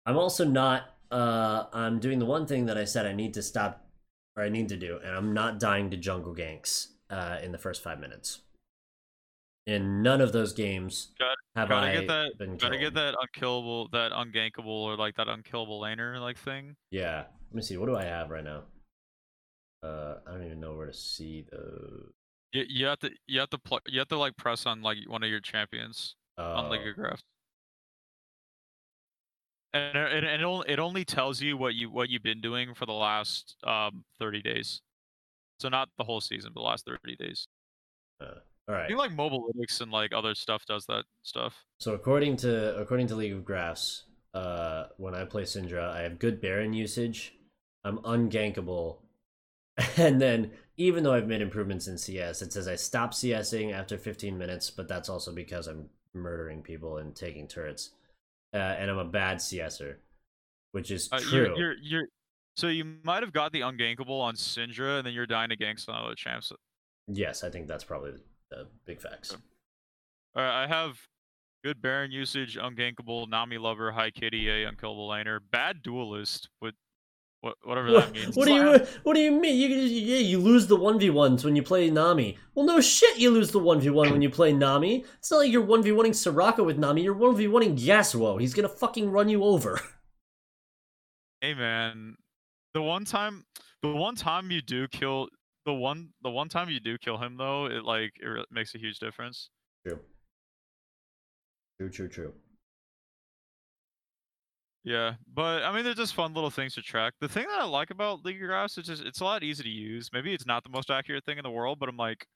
[0.05, 0.95] I'm also not.
[1.09, 3.87] Uh, I'm doing the one thing that I said I need to stop,
[4.35, 7.57] or I need to do, and I'm not dying to jungle ganks uh, in the
[7.57, 8.41] first five minutes.
[9.65, 12.93] In none of those games Got- have gotta I get that- been Gotta killed.
[12.93, 16.75] get that unkillable, that ungankable, or like that unkillable laner like thing.
[16.91, 17.25] Yeah.
[17.49, 17.75] Let me see.
[17.77, 18.63] What do I have right now?
[19.83, 22.09] Uh, I don't even know where to see the.
[22.53, 24.97] You, you have to, you have to, pl- you have to like press on like
[25.07, 27.23] one of your champions on League Oh, of Graphs.
[29.73, 32.85] And it, and only, it only tells you what you what you've been doing for
[32.85, 34.81] the last um 30 days.
[35.59, 37.47] So not the whole season, but the last 30 days.
[38.21, 38.27] All
[38.67, 38.83] right.
[38.83, 41.65] I think like Mobalytics and like other stuff does that stuff.
[41.79, 46.19] So according to according to League of Graphs, uh, when I play Syndra, I have
[46.19, 47.33] good Baron usage.
[47.83, 48.97] I'm ungankable,
[49.97, 53.97] and then even though I've made improvements in CS, it says I stop CSing after
[53.97, 57.91] 15 minutes, but that's also because I'm murdering people and taking turrets,
[58.53, 59.95] uh, and I'm a bad CSer,
[60.73, 61.55] which is Uh, true.
[61.55, 62.07] you're, you're you're
[62.57, 65.79] so you might have got the ungankable on Syndra, and then you're dying to gank
[65.79, 66.51] some other champs.
[67.07, 68.13] Yes, I think that's probably
[68.49, 69.31] the big facts.
[69.31, 69.41] Okay.
[70.37, 70.97] Alright, I have
[71.63, 76.75] good Baron usage, ungankable, Nami lover, high KDA, unkillable laner, bad duelist with
[77.41, 78.35] what whatever What, that means.
[78.35, 79.55] what do you What do you mean?
[79.57, 82.37] You you- yeah, you lose the one v ones when you play Nami.
[82.55, 85.05] Well, no shit, you lose the one v one when you play Nami.
[85.19, 87.03] It's not like you're one v oneing Soraka with Nami.
[87.03, 88.41] You're one v oneing Yasuo.
[88.41, 89.79] He's gonna fucking run you over.
[91.41, 92.15] Hey man,
[92.77, 93.43] the one time,
[93.81, 95.29] the one time you do kill
[95.65, 98.77] the one, the one time you do kill him though, it like it makes a
[98.77, 99.49] huge difference.
[99.83, 99.99] True.
[101.79, 101.89] True.
[101.89, 102.07] True.
[102.07, 102.33] True.
[104.83, 107.15] Yeah, but I mean, they're just fun little things to track.
[107.19, 109.63] The thing that I like about League of Graphs is just it's a lot easy
[109.63, 110.11] to use.
[110.13, 112.27] Maybe it's not the most accurate thing in the world, but I'm like,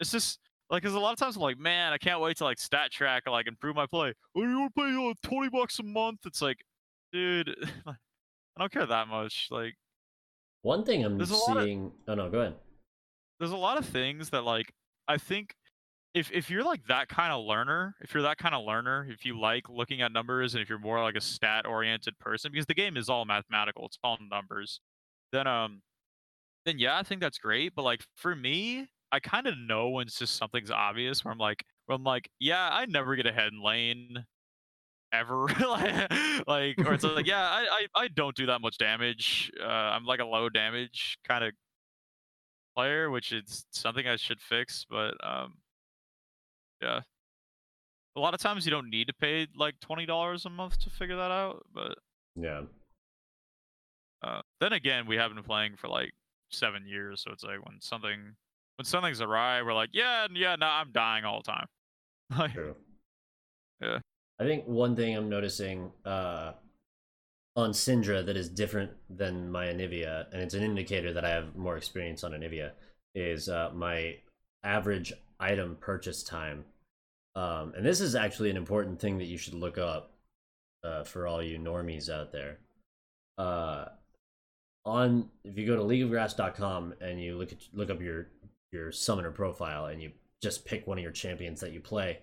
[0.00, 2.44] it's just like, cause a lot of times I'm like, man, I can't wait to
[2.44, 4.14] like stat track or like improve my play.
[4.34, 6.20] Oh, you want to pay uh, twenty bucks a month?
[6.24, 6.64] It's like,
[7.12, 7.54] dude,
[8.56, 9.48] I don't care that much.
[9.50, 9.74] Like,
[10.62, 11.92] One thing I'm lot of- seeing.
[12.08, 12.54] Oh no, go ahead.
[13.38, 14.72] there's a lot of things that like
[15.08, 15.54] I think
[16.14, 19.24] if if you're like that kind of learner, if you're that kind of learner, if
[19.24, 22.66] you like looking at numbers and if you're more like a stat oriented person, because
[22.66, 24.80] the game is all mathematical, it's all numbers,
[25.32, 25.82] then um
[26.64, 27.74] then yeah, I think that's great.
[27.74, 31.38] But like for me, I kind of know when it's just something's obvious where I'm
[31.38, 34.24] like where I'm like, yeah, I never get ahead in lane
[35.14, 35.46] ever.
[36.46, 39.50] like, or it's like, yeah, I, I I don't do that much damage.
[39.60, 41.52] Uh I'm like a low damage kind of
[42.76, 45.54] player, which is something I should fix, but um
[46.82, 47.00] yeah.
[48.16, 50.90] A lot of times you don't need to pay like twenty dollars a month to
[50.90, 51.98] figure that out, but
[52.36, 52.62] Yeah.
[54.22, 56.12] uh, then again, we have been playing for like
[56.50, 58.36] seven years, so it's like when something
[58.76, 61.66] when something's awry, we're like, yeah, yeah, no, I'm dying all the time.
[62.38, 62.52] Like.
[63.80, 63.98] Yeah.
[64.38, 66.52] I think one thing I'm noticing uh,
[67.56, 71.54] on Syndra that is different than my Anivia, and it's an indicator that I have
[71.54, 72.72] more experience on Anivia,
[73.14, 74.16] is uh, my
[74.64, 76.64] average item purchase time.
[77.36, 80.10] Um, and this is actually an important thing that you should look up
[80.82, 82.58] uh, for all you normies out there.
[83.38, 83.86] Uh,
[84.84, 88.28] on if you go to leagueofgraphs.com and you look at look up your
[88.70, 92.18] your summoner profile and you just pick one of your champions that you play,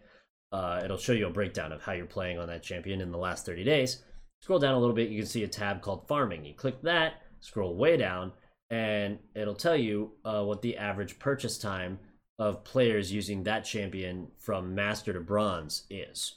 [0.51, 3.17] uh, it'll show you a breakdown of how you're playing on that champion in the
[3.17, 4.03] last 30 days.
[4.41, 6.43] Scroll down a little bit, you can see a tab called farming.
[6.43, 8.33] You click that, scroll way down,
[8.69, 11.99] and it'll tell you uh, what the average purchase time
[12.39, 16.35] of players using that champion from master to bronze is.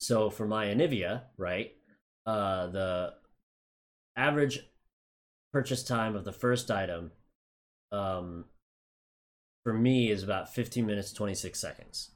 [0.00, 1.72] So for my Anivia, right,
[2.24, 3.14] uh, the
[4.16, 4.60] average
[5.52, 7.10] purchase time of the first item
[7.90, 8.44] um,
[9.64, 12.10] for me is about 15 minutes 26 seconds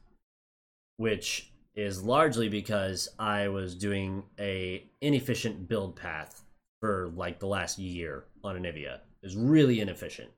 [1.03, 6.43] which is largely because i was doing a inefficient build path
[6.81, 10.31] for like the last year on anivia it was really inefficient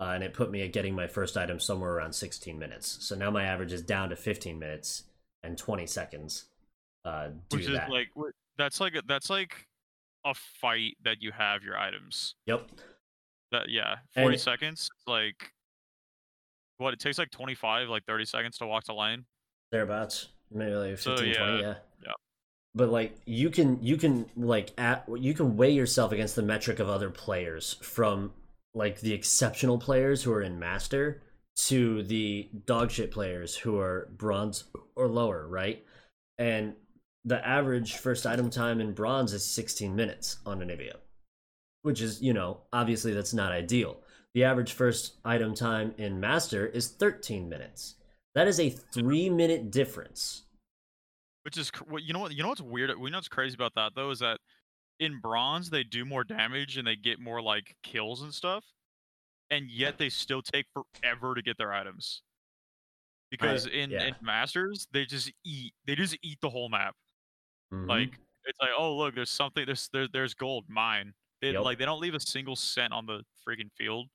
[0.00, 3.14] uh, and it put me at getting my first item somewhere around 16 minutes so
[3.14, 5.04] now my average is down to 15 minutes
[5.42, 6.44] and 20 seconds
[7.04, 7.90] uh, which is that.
[7.90, 8.08] like
[8.56, 9.66] that's like a, that's like
[10.24, 12.34] a fight that you have your items.
[12.46, 12.70] yep
[13.52, 14.88] That yeah, forty And- seconds.
[15.06, 15.52] Like
[16.78, 16.94] what?
[16.94, 19.26] It takes like twenty five, like thirty seconds to walk to lane.
[19.74, 21.74] Thereabouts maybe like So, 15 20 yeah, yeah.
[22.04, 22.12] Yeah.
[22.76, 26.78] but like you can you can like at you can weigh yourself against the metric
[26.78, 28.32] of other players from
[28.72, 31.22] like the exceptional players who are in master
[31.66, 35.84] to the dogshit players who are bronze or lower right?
[36.38, 36.74] And
[37.24, 40.96] the average first item time in bronze is 16 minutes on Anivia
[41.82, 43.96] which is you know obviously that's not ideal.
[44.34, 47.96] The average first item time in master is 13 minutes
[48.34, 50.44] that is a three minute difference
[51.44, 52.96] Which is what you know what you know what's weird.
[52.98, 54.40] We know what's crazy about that though is that
[55.00, 58.64] in bronze they do more damage and they get more like kills and stuff,
[59.50, 62.22] and yet they still take forever to get their items.
[63.30, 64.04] Because in, yeah.
[64.04, 66.94] in masters they just eat they just eat the whole map.
[67.72, 67.88] Mhm.
[67.88, 71.14] Like it's like oh look there's something there's there, there's gold mine.
[71.40, 71.62] They Yep.
[71.62, 74.08] like they don't leave a single cent on the freaking field.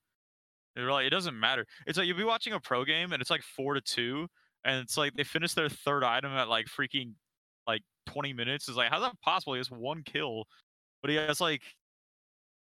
[0.88, 1.66] Like it doesn't matter.
[1.88, 4.28] It's like you'll be watching a pro game and it's like four to two,
[4.64, 7.14] and it's like they finish their third item at like freaking
[7.68, 8.68] like 20 minutes.
[8.68, 9.54] It's like how's that possible?
[9.54, 10.46] He has one kill,
[11.02, 11.62] but he has like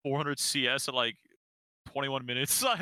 [0.03, 1.15] 400 CS at like
[1.91, 2.63] 21 minutes.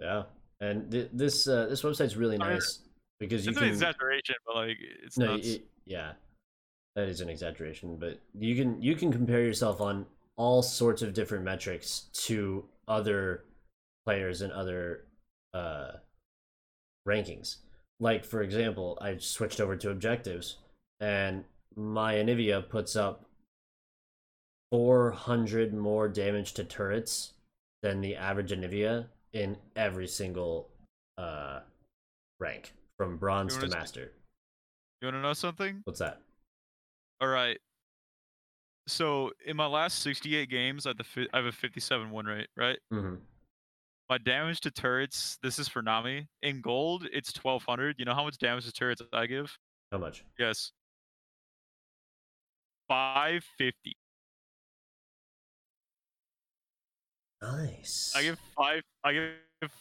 [0.00, 0.22] Yeah,
[0.60, 2.78] and th- this uh, this website's really nice
[3.18, 3.68] because you it's can.
[3.68, 6.12] an exaggeration, but like it's no, it- yeah,
[6.96, 10.06] that is an exaggeration, but you can you can compare yourself on
[10.40, 13.44] all sorts of different metrics to other
[14.06, 15.04] players and other
[15.52, 15.90] uh,
[17.06, 17.56] rankings.
[18.00, 20.56] Like for example, I switched over to objectives,
[20.98, 21.44] and
[21.76, 23.26] my Anivia puts up
[24.72, 27.34] 400 more damage to turrets
[27.82, 30.70] than the average Anivia in every single
[31.18, 31.60] uh,
[32.38, 34.12] rank from bronze to master.
[35.02, 35.82] you want to know something?
[35.84, 36.22] What's that?
[37.20, 37.58] All right.
[38.90, 42.26] So in my last 68 games, I have, the fi- I have a 57 win
[42.26, 42.78] rate, right?
[42.90, 43.14] hmm
[44.08, 46.26] My damage to turrets, this is for Nami.
[46.42, 47.96] In gold, it's 1200.
[47.98, 49.56] You know how much damage to turrets I give?
[49.92, 50.24] How much?
[50.38, 50.72] Yes.
[52.88, 53.96] 550.
[57.42, 58.12] Nice.
[58.16, 58.82] I give five.
[59.04, 59.32] I give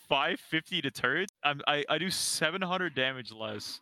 [0.07, 1.33] 550 to turrets.
[1.43, 3.81] I'm, I I do 700 damage less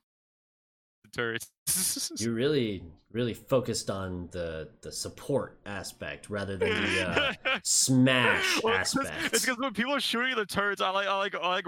[1.12, 1.52] turrets.
[2.20, 7.34] You really, really focused on the the support aspect rather than the uh,
[7.64, 9.34] smash Well, aspect.
[9.34, 11.66] It's because when people are shooting the turrets, I like I like I like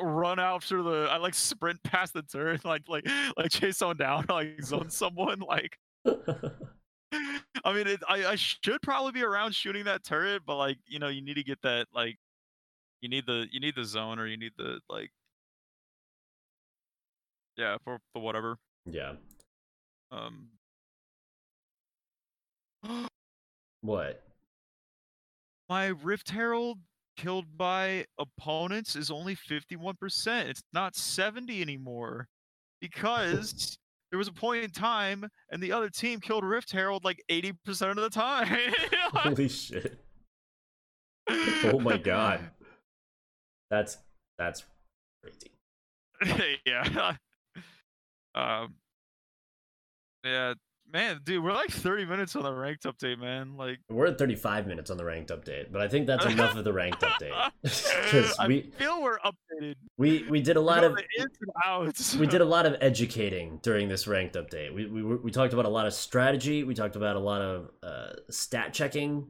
[0.00, 4.26] run after the I like sprint past the turret, like like like chase someone down,
[4.28, 5.40] like zone someone.
[5.40, 5.78] Like
[7.64, 10.98] I mean, it, I I should probably be around shooting that turret, but like you
[10.98, 12.16] know you need to get that like
[13.02, 15.10] You need the you need the zone or you need the like
[17.56, 18.58] yeah for for whatever.
[18.90, 19.12] Yeah.
[20.10, 20.48] Um.
[23.80, 24.28] What?
[25.68, 26.78] my Rift Herald
[27.16, 30.46] killed by opponents is only 51%.
[30.46, 32.26] It's not 70 anymore.
[32.80, 33.76] Because
[34.12, 37.90] there was a point in time and the other team killed Rift Herald like 80%
[37.90, 38.72] of the time.
[39.12, 39.98] Holy shit.
[41.28, 42.38] Oh my god.
[43.70, 43.98] That's
[44.38, 44.64] that's
[45.24, 46.56] crazy.
[46.64, 47.16] yeah.
[48.38, 48.74] Um
[50.24, 50.54] Yeah,
[50.92, 53.56] man, dude, we're like 30 minutes on the ranked update, man.
[53.56, 56.64] Like We're at 35 minutes on the ranked update, but I think that's enough of
[56.64, 57.50] the ranked update.
[57.62, 59.74] Because I we feel we're updated.
[59.98, 62.14] we we did a lot of the ins and outs.
[62.16, 64.72] we did a lot of educating during this ranked update.
[64.74, 66.64] We we we talked about a lot of strategy.
[66.64, 69.26] We talked about a lot of uh, stat checking,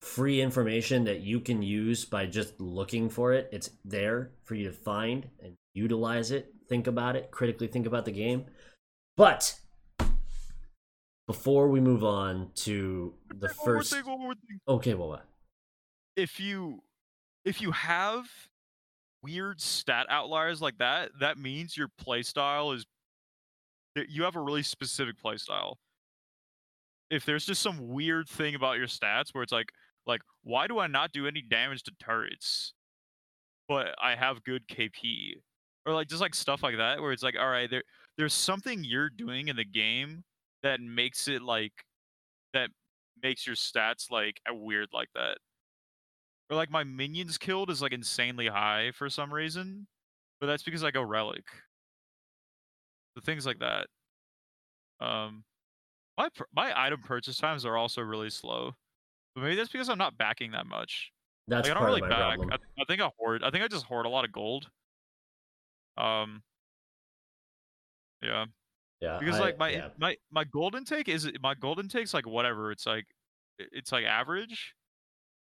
[0.00, 3.48] free information that you can use by just looking for it.
[3.52, 6.54] It's there for you to find and utilize it.
[6.68, 7.30] Think about it.
[7.30, 8.46] Critically think about the game.
[9.16, 9.58] But
[11.26, 14.60] before we move on to the One more first, thing, one more thing.
[14.68, 15.26] okay, well, what?
[16.16, 16.82] if you
[17.44, 18.26] if you have
[19.22, 22.84] weird stat outliers like that, that means your playstyle is
[24.08, 25.76] you have a really specific playstyle.
[27.10, 29.68] If there's just some weird thing about your stats where it's like
[30.06, 32.72] like why do I not do any damage to turrets
[33.68, 35.34] but I have good KP
[35.86, 37.82] or like just like stuff like that where it's like all right there
[38.16, 40.22] there's something you're doing in the game
[40.62, 41.72] that makes it like
[42.52, 42.70] that
[43.22, 45.38] makes your stats like weird like that
[46.52, 49.86] or like my minions killed is like insanely high for some reason,
[50.38, 51.44] but that's because I go relic.
[53.16, 53.86] The things like that.
[55.00, 55.44] Um,
[56.18, 58.72] my my item purchase times are also really slow,
[59.34, 61.10] but maybe that's because I'm not backing that much.
[61.48, 62.38] That's like I don't really back.
[62.50, 63.42] I, I think I hoard.
[63.42, 64.68] I think I just hoard a lot of gold.
[65.96, 66.42] Um.
[68.22, 68.46] Yeah,
[69.00, 69.88] yeah, because I- like my yeah.
[69.98, 72.70] my my gold intake is my gold intake's like whatever.
[72.70, 73.06] It's like
[73.58, 74.74] it's like average,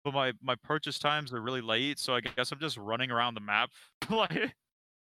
[0.04, 3.34] but my my purchase times are really late, so I guess I'm just running around
[3.34, 3.70] the map
[4.10, 4.54] like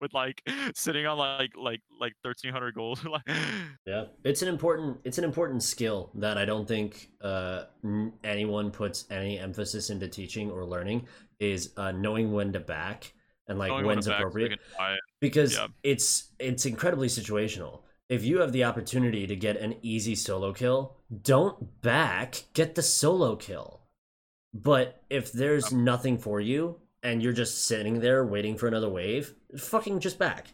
[0.02, 0.42] with like
[0.76, 3.04] sitting on like like like 1300 gold.
[3.10, 3.24] like,
[3.86, 7.64] Yeah, it's an important it's an important skill that I don't think uh,
[8.24, 11.08] anyone puts any emphasis into teaching or learning
[11.40, 13.14] is uh, knowing when to back
[13.48, 14.60] and like knowing when's to back so you appropriate it.
[15.22, 15.68] because yeah.
[15.84, 17.82] it's it's incredibly situational.
[18.08, 22.84] If you have the opportunity to get an easy solo kill, don't back, get the
[22.84, 23.82] solo kill.
[24.54, 29.34] But if there's nothing for you and you're just sitting there waiting for another wave,
[29.58, 30.48] fucking just back.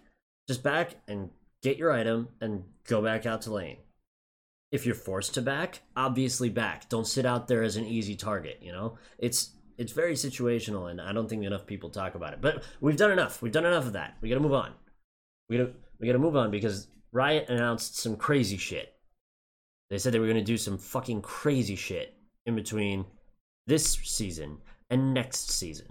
[0.48, 1.30] Just back and
[1.62, 3.78] get your item and go back out to lane.
[4.72, 6.88] If you're forced to back, obviously back.
[6.90, 8.98] Don't sit out there as an easy target, you know?
[9.20, 9.52] It's
[9.82, 12.42] it's very situational and I don't think enough people talk about it.
[12.42, 13.42] But we've done enough.
[13.42, 14.16] We've done enough of that.
[14.22, 14.74] We got to move on.
[15.50, 18.94] We got to we got to move on because Riot announced some crazy shit.
[19.90, 22.16] They said they were going to do some fucking crazy shit
[22.46, 23.06] in between
[23.66, 24.60] this season
[24.92, 25.88] and next season.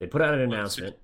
[0.00, 0.96] They put out an announcement.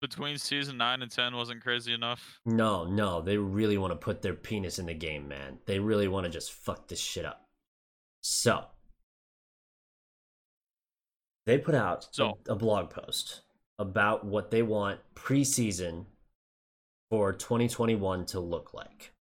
[0.00, 2.40] Between season nine and ten wasn't crazy enough.
[2.46, 5.58] No, no, they really want to put their penis in the game, man.
[5.66, 7.44] They really want to just fuck this shit up.
[8.22, 8.64] So,
[11.48, 12.38] they put out a- So.
[12.46, 13.40] a, blog post
[13.78, 16.04] about what they want preseason
[17.10, 19.12] for 2021 to look like,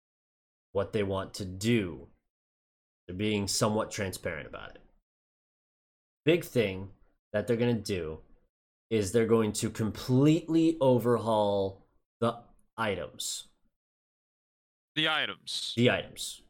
[0.73, 2.09] what they want to do.
[3.07, 4.81] They're being somewhat transparent about it.
[6.25, 6.91] Big thing
[7.31, 8.19] that they're going to do
[8.89, 11.85] is they're going to completely overhaul
[12.19, 12.37] the
[12.77, 13.47] items.
[14.95, 16.41] The items, The items.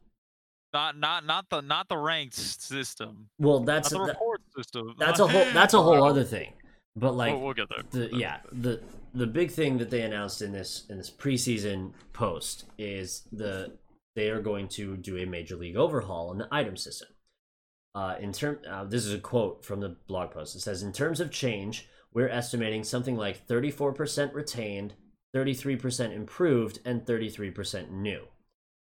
[0.73, 4.15] not not not the not the ranked system, Well, that's the
[4.57, 4.95] system.
[4.97, 6.53] that's a whole that's a whole other thing.
[6.95, 8.07] But like we'll, we'll get there.
[8.07, 8.81] the yeah the
[9.13, 13.73] the big thing that they announced in this in this preseason post is the
[14.15, 17.09] they are going to do a major league overhaul on the item system.
[17.93, 20.55] Uh, in term, uh, this is a quote from the blog post.
[20.55, 24.95] It says, "In terms of change, we're estimating something like 34% retained,
[25.35, 28.23] 33% improved, and 33% new.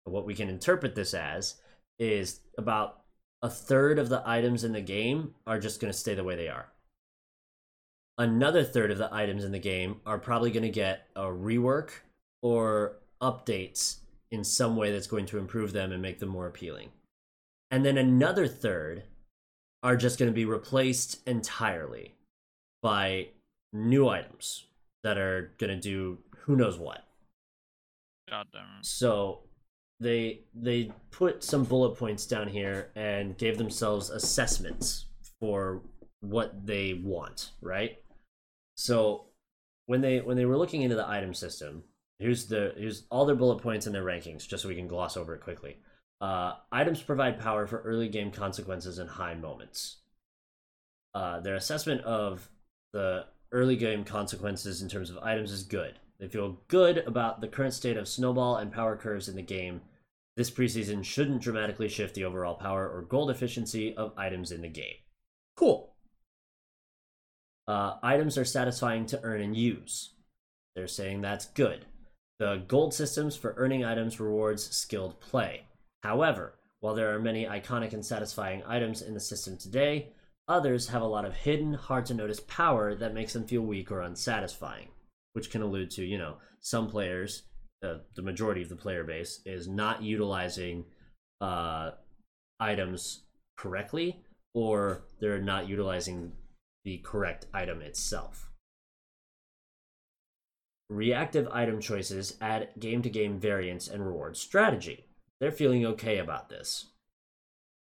[0.04, 1.56] What we can interpret this as
[1.98, 3.00] is about
[3.46, 6.34] a third of the items in the game are just going to stay the way
[6.34, 6.66] they are.
[8.18, 11.90] Another third of the items in the game are probably going to get a rework
[12.42, 13.98] or updates
[14.32, 16.88] in some way that's going to improve them and make them more appealing.
[17.70, 19.04] And then another third
[19.84, 22.16] are just going to be replaced entirely
[22.82, 23.28] by
[23.72, 24.64] new items
[25.04, 27.04] that are going to do who knows what.
[28.28, 28.86] God damn it.
[28.86, 29.42] So
[30.00, 35.06] they they put some bullet points down here and gave themselves assessments
[35.40, 35.82] for
[36.20, 37.98] what they want, right?
[38.76, 39.26] So
[39.86, 41.84] when they when they were looking into the item system,
[42.18, 45.16] here's the here's all their bullet points and their rankings, just so we can gloss
[45.16, 45.78] over it quickly.
[46.20, 49.98] Uh, items provide power for early game consequences and high moments.
[51.14, 52.48] Uh, their assessment of
[52.92, 55.98] the early game consequences in terms of items is good.
[56.18, 59.82] They feel good about the current state of snowball and power curves in the game.
[60.36, 64.68] This preseason shouldn't dramatically shift the overall power or gold efficiency of items in the
[64.68, 64.96] game.
[65.56, 65.94] Cool.
[67.66, 70.14] Uh, items are satisfying to earn and use.
[70.74, 71.86] They're saying that's good.
[72.38, 75.62] The gold systems for earning items rewards skilled play.
[76.02, 80.10] However, while there are many iconic and satisfying items in the system today,
[80.46, 83.90] others have a lot of hidden, hard to notice power that makes them feel weak
[83.90, 84.88] or unsatisfying,
[85.36, 87.42] which can allude to, you know, some players,
[87.84, 90.82] uh, the majority of the player base, is not utilizing
[91.42, 91.90] uh,
[92.58, 93.24] items
[93.58, 94.22] correctly
[94.54, 96.32] or they're not utilizing
[96.84, 98.48] the correct item itself.
[100.88, 105.04] Reactive item choices add game to game variance and reward strategy.
[105.38, 106.86] They're feeling okay about this.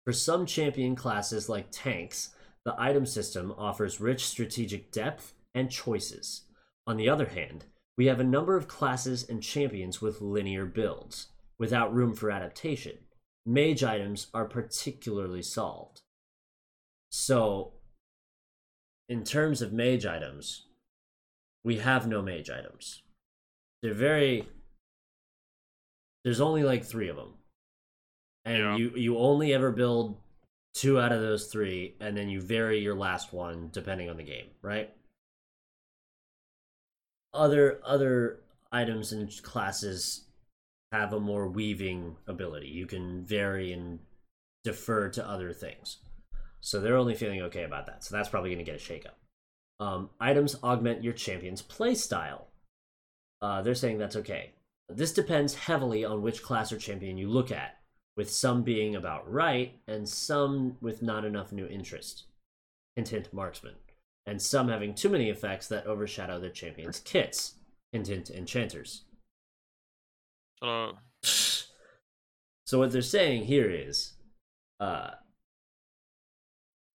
[0.05, 2.28] For some champion classes like tanks,
[2.64, 6.42] the item system offers rich strategic depth and choices.
[6.91, 7.66] On the other hand,
[7.97, 12.99] we have a number of classes and champions with linear builds, without room for adaptation.
[13.47, 16.01] Mage items are particularly solved.
[17.12, 17.74] So,
[19.09, 20.66] in terms of mage items,
[21.62, 23.05] we have no mage items.
[23.84, 24.49] They're very.
[26.24, 27.34] There's only like three of them,
[28.45, 28.76] and Yeah.
[28.76, 30.20] you you only ever build
[30.74, 34.24] two out of those three, and then you vary your last one depending on the
[34.24, 34.93] game, right?
[37.32, 38.40] Other other
[38.72, 40.24] items and classes
[40.92, 42.68] have a more weaving ability.
[42.68, 44.00] You can vary and
[44.64, 45.98] defer to other things.
[46.60, 48.04] So they're only feeling okay about that.
[48.04, 49.84] So that's probably going to get a shakeup.
[49.84, 52.42] Um, items augment your champion's playstyle.
[53.40, 54.52] Uh, they're saying that's okay.
[54.88, 57.78] This depends heavily on which class or champion you look at,
[58.16, 62.24] with some being about right and some with not enough new interest.
[62.96, 63.76] Hint, marksman.
[64.26, 67.54] And some having too many effects that overshadow their champion's kits.
[67.92, 69.02] Hint, hint, enchanters.
[70.62, 70.92] So
[72.70, 74.12] So what they're saying here is,
[74.78, 75.10] uh,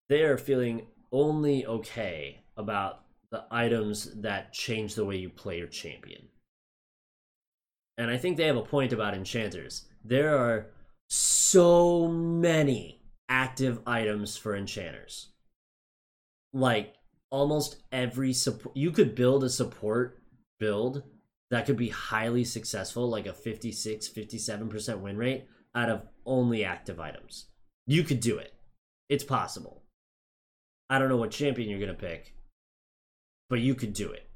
[0.09, 5.67] they are feeling only okay about the items that change the way you play your
[5.67, 6.27] champion.
[7.97, 9.85] And I think they have a point about enchanters.
[10.05, 10.67] There are
[11.09, 15.29] so many active items for enchanters.
[16.53, 16.93] Like
[17.33, 20.21] almost every support you could build a support
[20.59, 21.01] build
[21.49, 26.99] that could be highly successful like a 56 57% win rate out of only active
[26.99, 27.47] items.
[27.87, 28.53] You could do it.
[29.09, 29.81] It's possible.
[30.89, 32.35] I don't know what champion you're to pick,
[33.49, 34.29] but you could do it.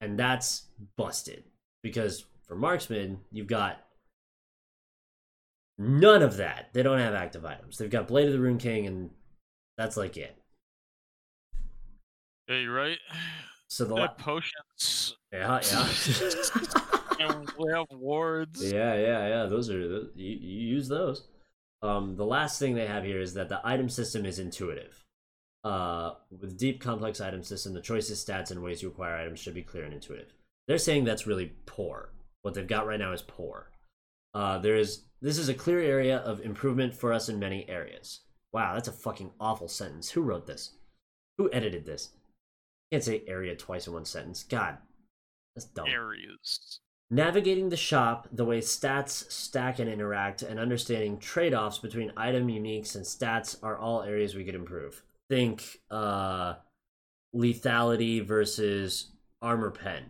[0.00, 0.66] And that's
[0.96, 1.44] busted
[1.82, 3.78] because for marksman, you've got
[5.78, 6.70] none of that.
[6.72, 7.78] They don't have active items.
[7.78, 9.10] They've got Blade of the Ruined King, and
[9.78, 10.39] that's like it.
[12.50, 12.98] Yeah, you're right.
[13.68, 15.16] So the la- potions.
[15.32, 15.88] yeah, yeah.
[17.20, 18.62] and we have wards.
[18.62, 19.46] Yeah, yeah, yeah.
[19.46, 21.28] Those are those, you, you use those.
[21.82, 25.04] Um, the last thing they have here is that the item system is intuitive.
[25.62, 29.54] Uh, with deep, complex item system, the choices, stats, and ways you acquire items should
[29.54, 30.32] be clear and intuitive.
[30.66, 32.12] They're saying that's really poor.
[32.42, 33.70] What they've got right now is poor.
[34.34, 38.20] Uh, there is this is a clear area of improvement for us in many areas.
[38.52, 40.10] Wow, that's a fucking awful sentence.
[40.10, 40.72] Who wrote this?
[41.38, 42.10] Who edited this?
[42.90, 44.42] Can't say area twice in one sentence.
[44.42, 44.78] God,
[45.54, 45.86] that's dumb.
[45.88, 46.80] Areas.
[47.12, 52.46] Navigating the shop, the way stats stack and interact, and understanding trade offs between item
[52.46, 55.02] uniques and stats are all areas we could improve.
[55.28, 56.54] Think uh,
[57.34, 59.10] lethality versus
[59.42, 60.04] armor pen.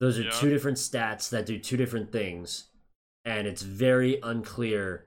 [0.00, 0.30] Those are Yeah.
[0.30, 2.68] two different stats that do two different things,
[3.24, 5.06] and it's very unclear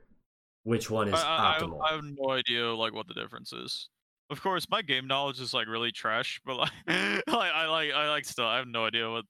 [0.64, 1.82] which one is I, I, optimal.
[1.82, 3.90] I have no idea like what the difference is.
[4.32, 8.10] Of course, my game knowledge is like really trash, but like, like I like I
[8.10, 9.26] like still I have no idea what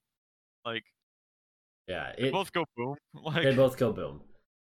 [0.63, 0.83] like
[1.87, 2.95] yeah, they both go boom.
[3.23, 4.21] Like they both go boom.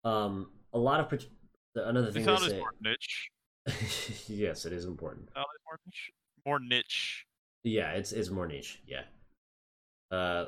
[0.03, 1.25] Um, a lot of
[1.77, 2.59] another thing sound is say.
[2.59, 3.31] more niche.
[4.29, 5.29] yes, it is important.
[5.35, 6.11] Sound is more niche.
[6.47, 7.27] More niche.
[7.63, 8.81] Yeah, it's it's more niche.
[8.87, 9.03] Yeah.
[10.11, 10.47] Uh,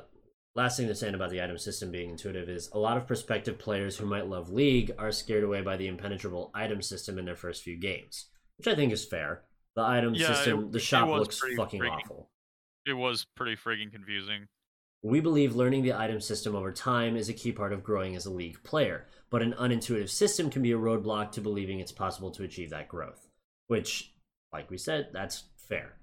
[0.55, 3.59] last thing to say about the item system being intuitive is a lot of prospective
[3.59, 7.35] players who might love League are scared away by the impenetrable item system in their
[7.35, 8.25] first few games,
[8.57, 9.43] which I think is fair.
[9.77, 12.31] The item Yeah, it- system, the shop looks fucking awful.
[12.87, 14.47] It was pretty frigging confusing.
[15.03, 18.25] We believe learning the item system over time is a key part of growing as
[18.25, 22.31] a League player, but an unintuitive system can be a roadblock to believing it's possible
[22.31, 23.27] to achieve that growth.
[23.67, 24.13] Which,
[24.51, 25.99] like we said, that's fair.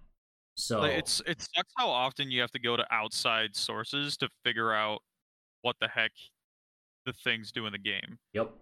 [0.56, 4.28] So Like, it's it sucks how often you have to go to outside sources to
[4.44, 5.02] figure out
[5.62, 6.12] what the heck
[7.06, 8.20] the things do in the game.
[8.32, 8.52] yep.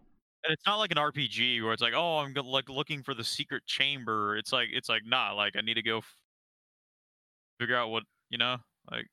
[0.44, 3.14] And it's not like an RPG where it's like, oh, I'm go- like looking for
[3.14, 4.36] the secret chamber.
[4.36, 6.16] It's like it's like nah, like I need to go f-
[7.58, 8.56] figure out what you know,
[8.90, 9.06] like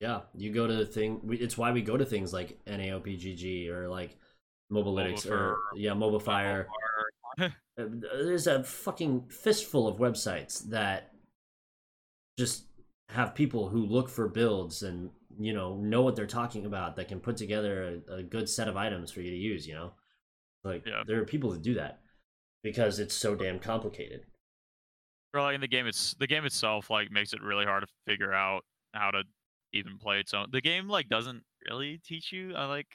[0.00, 1.20] Yeah, you go to the thing.
[1.22, 4.16] We, it's why we go to things like NAOPGG or like
[4.72, 6.66] Mobalytics or yeah, Mobafire.
[7.78, 11.12] Uh, There's a fucking fistful of websites that
[12.38, 12.64] just
[13.08, 17.08] have people who look for builds and you know know what they're talking about that
[17.08, 19.66] can put together a, a good set of items for you to use.
[19.66, 19.92] You know,
[20.64, 21.02] like Yeah.
[21.06, 22.00] there are people that do that
[22.62, 24.26] because it's so damn complicated.
[25.34, 27.88] or like in the game it's the game itself like makes it really hard to
[28.06, 29.22] figure out how to
[29.72, 32.88] even play its own the game like doesn't really teach you uh, like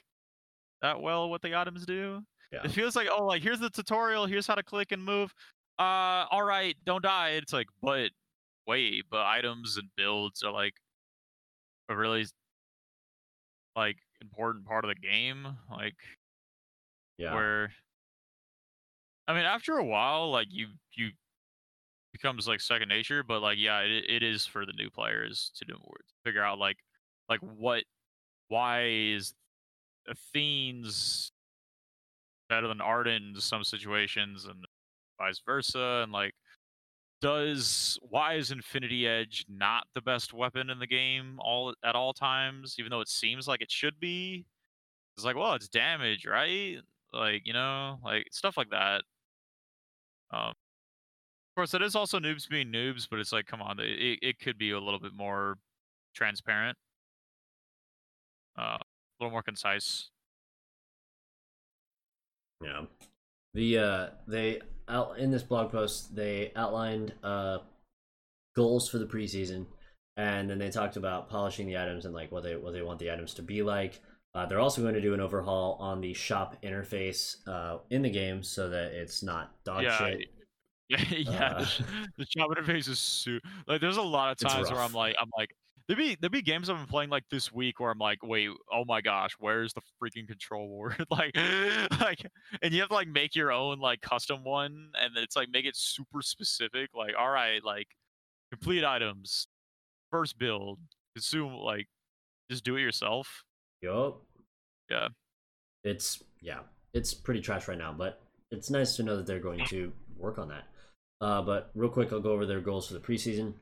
[0.82, 2.20] that well what the items do
[2.52, 2.60] Yeah.
[2.64, 5.32] it feels like oh like here's the tutorial here's how to click and move
[5.78, 8.10] uh all right don't die it's like but
[8.66, 10.74] wait but items and builds are like
[11.88, 12.26] a really
[13.74, 15.96] like important part of the game like
[17.18, 17.72] Yeah, where
[19.26, 21.10] I mean after a while like you you
[22.12, 25.64] becomes like second nature but like yeah it, it is for the new players to
[25.66, 26.78] do more to figure out like
[27.28, 27.84] like what
[28.48, 29.34] why is
[30.08, 31.30] Athene's
[32.48, 34.64] better than Ardent in some situations and
[35.18, 36.34] vice versa and like
[37.20, 42.12] does why is Infinity Edge not the best weapon in the game all at all
[42.12, 44.44] times even though it seems like it should be?
[45.16, 46.78] It's like well it's damage right
[47.12, 49.02] like you know like stuff like that
[50.32, 50.54] um of
[51.56, 54.58] course it is also noobs being noobs but it's like come on it, it could
[54.58, 55.56] be a little bit more
[56.14, 56.76] transparent
[58.58, 58.84] uh a
[59.20, 60.10] little more concise
[62.62, 62.82] Yeah.
[63.54, 67.58] The uh they out in this blog post they outlined uh
[68.54, 69.66] goals for the preseason
[70.16, 72.98] and then they talked about polishing the items and like what they what they want
[72.98, 74.00] the items to be like.
[74.36, 78.10] Uh, they're also going to do an overhaul on the shop interface uh, in the
[78.10, 80.28] game so that it's not dog Yeah, shit.
[80.88, 81.84] yeah yeah Uh, the,
[82.18, 85.30] the shop interface is su- like there's a lot of times where i'm like i'm
[85.38, 85.48] like
[85.88, 88.50] there be there be games i've been playing like this week where i'm like wait
[88.72, 91.34] oh my gosh where's the freaking control ward like
[92.00, 92.24] like
[92.62, 95.48] and you have to like make your own like custom one and then it's like
[95.50, 97.86] make it super specific like all right like
[98.52, 99.48] complete items
[100.10, 100.78] first build
[101.14, 101.86] consume like
[102.50, 103.42] just do it yourself
[103.82, 104.20] Yup.
[104.90, 105.08] Yeah.
[105.84, 106.60] It's yeah,
[106.92, 108.20] it's pretty trash right now, but
[108.50, 110.64] it's nice to know that they're going to work on that.
[111.20, 113.54] Uh, but real quick, I'll go over their goals for the preseason.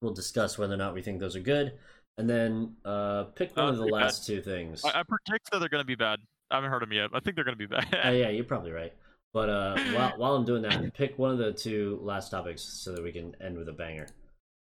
[0.00, 1.72] We'll discuss whether or not we think those are good,
[2.16, 4.04] and then uh, pick one Uh, of the pretty bad.
[4.04, 4.84] last two things.
[4.84, 6.20] I, I predict that they're gonna be bad
[6.52, 8.72] i haven't heard them yet i think they're gonna be bad Uh, yeah, you're probably
[8.72, 8.92] right.
[9.32, 12.92] But uh, while while I'm doing that, pick one of the two last topics so
[12.92, 14.06] that we can end with a banger.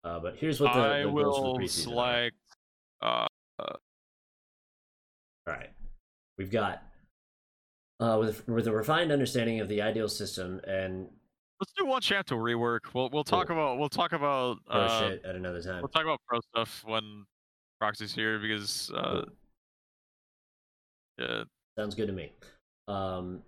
[0.04, 2.36] Uh, but here's what the, i the goals for the preseason select
[3.02, 3.28] uh
[5.50, 5.72] All right,
[6.38, 6.84] we've got
[8.00, 11.08] uh, with with a refined understanding of the ideal system and
[11.60, 12.82] Let's do one chapter rework.
[12.93, 13.58] We'll we'll talk Cool.
[13.58, 15.82] about we'll talk about uh, shit at another time.
[15.82, 17.26] we'll talk about pro stuff when
[17.82, 19.26] Proxy's here because uh Cool.
[21.18, 21.43] yeah,
[21.80, 22.32] Sounds good to me.
[22.88, 23.41] Um,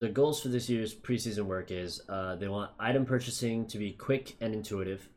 [0.00, 3.92] the goals for this year's preseason work is uh, they want item purchasing to be
[3.92, 5.08] quick and intuitive.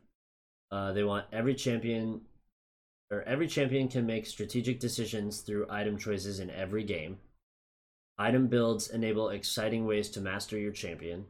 [0.70, 2.20] Uh, they want every champion
[3.10, 7.18] every champion can make strategic decisions through item choices in every game.
[8.18, 11.26] Item builds enable exciting ways to master your champion.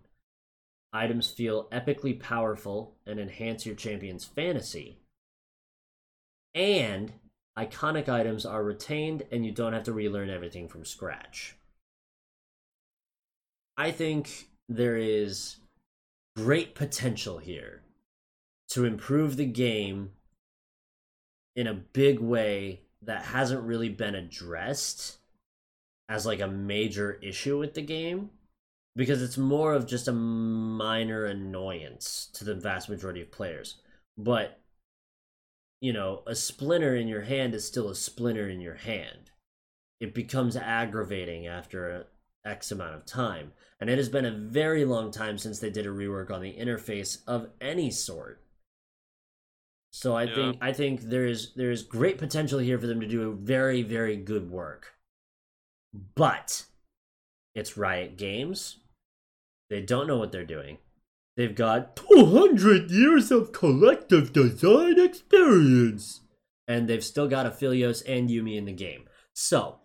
[0.92, 4.98] Items feel epically powerful and enhance your champion's fantasy.
[6.54, 7.12] And
[7.58, 11.56] iconic items are retained and you don't have to relearn everything from scratch.
[13.76, 15.56] I think there is
[16.36, 17.82] great potential here
[18.70, 20.12] to improve the game
[21.58, 25.18] in a big way that hasn't really been addressed
[26.08, 28.30] as like a major issue with the game
[28.94, 33.80] because it's more of just a minor annoyance to the vast majority of players.
[34.16, 34.60] But
[35.80, 39.32] you know, a splinter in your hand is still a splinter in your hand.
[39.98, 42.06] It becomes aggravating after
[42.44, 43.50] X amount of time.
[43.80, 46.54] And it has been a very long time since they did a rework on the
[46.54, 48.44] interface of any sort.
[49.92, 50.34] So I Yeah.
[50.34, 53.34] think I think there is there is great potential here for them to do a
[53.34, 54.94] very very good work.
[56.14, 56.66] But
[57.54, 58.78] it's Riot Games.
[59.70, 60.78] They don't know what they're doing.
[61.36, 66.22] They've got 200 years of collective design experience.
[66.66, 69.08] And they've still got Aphelios and Yuumi in the game.
[69.34, 69.80] So,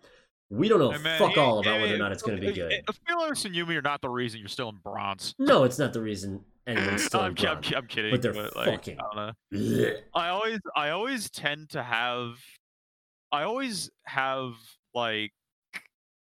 [0.50, 2.52] we don't know Hey, man, fuck all about whether or not it's going to be
[2.52, 2.84] good.
[2.86, 5.34] Aphelios and Yuumi are not the reason you're still in bronze.
[5.38, 6.44] No, it's not the reason.
[6.66, 9.32] Anyone's still I'm, I'm, I'm kidding, But they're like, fucking- I don't know.
[9.58, 9.96] Blech.
[10.14, 12.36] I always I always tend to have
[13.32, 14.52] I always have
[14.94, 15.32] like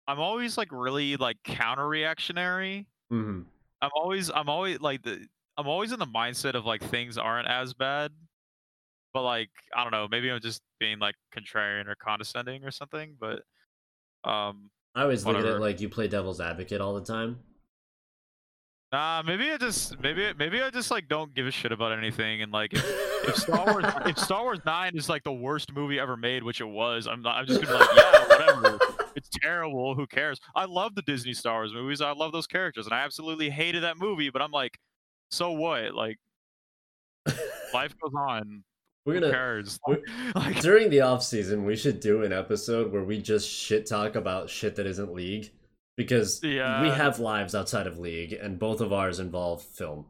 [0.06, 2.86] I'm always like really like counter reactionary.
[3.12, 3.44] Mhm.
[3.80, 5.26] I'm always I'm always like the
[5.56, 8.12] I'm always in the mindset of like things aren't as bad.
[9.14, 13.16] But like I don't know, maybe I'm just being like contrarian or condescending or something,
[13.20, 13.42] but
[14.24, 17.38] um I always look at it like you play devil's advocate all the time.
[18.92, 22.42] Nah, maybe I just maybe maybe I just like don't give a shit about anything
[22.42, 22.84] and like if,
[23.28, 26.60] if Star Wars if Star Wars 9 is like the worst movie ever made, which
[26.60, 28.78] it was, I'm not, I'm just going to be like, yeah, whatever.
[29.16, 29.94] It's terrible.
[29.94, 30.40] Who cares?
[30.54, 32.00] I love the Disney Star Wars movies.
[32.00, 34.30] I love those characters, and I absolutely hated that movie.
[34.30, 34.78] But I'm like,
[35.30, 35.92] so what?
[35.94, 36.18] Like,
[37.74, 38.62] life goes on.
[39.04, 40.02] We're gonna we're-
[40.34, 44.16] Like, during the off season, we should do an episode where we just shit talk
[44.16, 45.50] about shit that isn't League,
[45.98, 50.06] because we have lives outside of League, and both of ours involve film.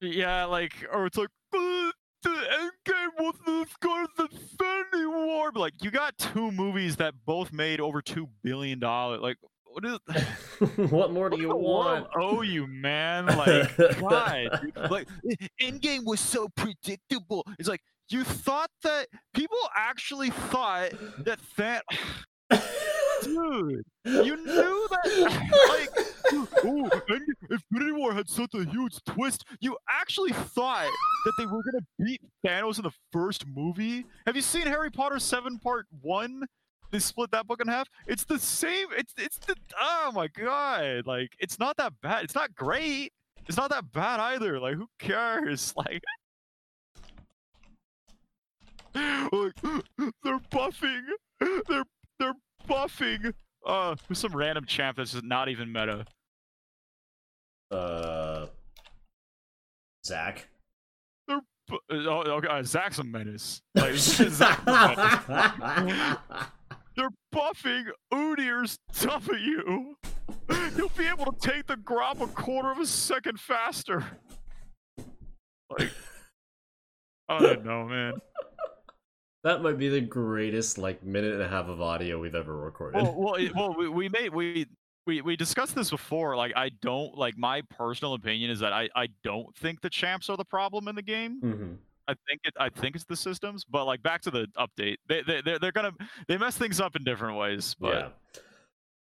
[0.00, 1.28] yeah, like, or it's like.
[1.54, 1.90] "Uh,
[2.24, 5.50] The Endgame was as good as Infinity War.
[5.50, 9.20] But, Like you got two movies that both made over two billion dollars.
[9.20, 9.98] Like what is
[10.90, 12.06] what more do you the want?
[12.14, 13.26] owe you, man?
[13.36, 14.00] Like, dude.
[14.90, 17.44] like "E- Endgame was so predictable.
[17.58, 20.90] It's like you thought that people actually thought
[21.24, 21.82] that that,
[23.24, 26.06] dude, you knew that, like,
[26.64, 29.44] oh, End- Infinity War had such a huge twist.
[29.60, 30.90] You actually thought
[31.24, 34.04] that they were gonna beat Thanos in the first movie.
[34.26, 36.44] Have you seen Harry Potter Seven Part One?
[36.92, 37.88] They split that book in half.
[38.06, 38.88] It's the same.
[38.96, 41.06] It's it's the oh my god.
[41.06, 42.24] Like it's not that bad.
[42.24, 43.12] It's not great.
[43.48, 44.60] It's not that bad either.
[44.60, 45.74] Like who cares?
[45.84, 46.02] Like,
[49.32, 49.54] like
[50.22, 51.00] they're buffing.
[51.40, 51.84] They're
[52.18, 52.34] they're
[52.68, 53.32] buffing.
[53.64, 56.04] Uh, with some random champ that's just not even meta.
[57.70, 58.46] Uh,
[60.04, 60.48] Zac.
[61.28, 61.38] Bu- uh,
[61.90, 63.62] Oh, okay, uh, Zac's a menace.
[63.76, 63.92] Like,
[65.58, 66.16] menace.
[66.96, 69.94] They're buffing Udyr's W.
[70.76, 74.04] He'll be able to take the Grop a quarter of a second faster.
[75.78, 75.90] Like,
[77.28, 78.14] I don't know, man.
[79.44, 83.02] that might be the greatest like minute and a half of audio we've ever recorded.
[83.02, 84.66] Well, well, it- well we, we made we.
[85.04, 86.36] We, we discussed this before.
[86.36, 90.30] Like, I don't like my personal opinion is that I, I don't think the champs
[90.30, 91.40] are the problem in the game.
[91.42, 91.76] Mhm.
[92.06, 93.64] I think it I think it's the systems.
[93.64, 95.90] But like back to the update, they they they're, they're gonna
[96.28, 97.74] they mess things up in different ways.
[97.80, 98.42] But yeah.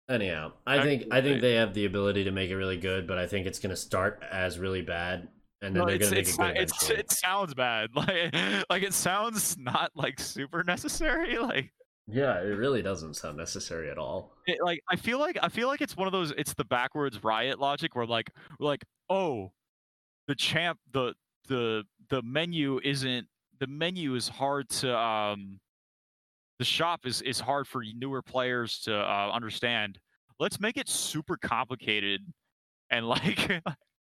[0.08, 3.18] Anyhow, I think I think they have the ability to make it really good, but
[3.18, 5.28] I think it's gonna start as really bad,
[5.64, 7.90] and then No, they're it's, gonna make it's, it's, it sounds bad.
[7.94, 8.34] Like
[8.70, 11.38] like it sounds not like super necessary.
[11.40, 11.72] Like
[12.06, 14.32] Yeah, it really doesn't sound necessary at all.
[14.46, 17.22] it, like I feel like I feel like it's one of those it's the backwards
[17.22, 19.52] riot logic where like we're like oh
[20.28, 21.14] the champ the
[21.48, 23.26] the the menu isn't
[23.60, 25.60] the menu is hard to um
[26.58, 29.98] the shop is is hard for newer players to uh, understand.
[30.38, 32.20] Let's make it super complicated
[32.90, 33.62] and like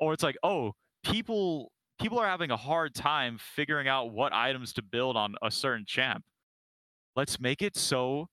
[0.00, 0.72] or it's like oh
[1.04, 1.70] people
[2.00, 5.84] people are having a hard time figuring out what items to build on a certain
[5.86, 6.24] champ.
[7.14, 8.28] Let's make it so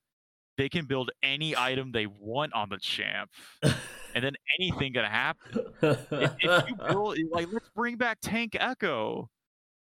[0.58, 3.30] they can build any item they want on the champ,
[3.64, 5.64] and then anything can happen.
[5.82, 9.30] If, if you build, like, let's bring back Tank Echo.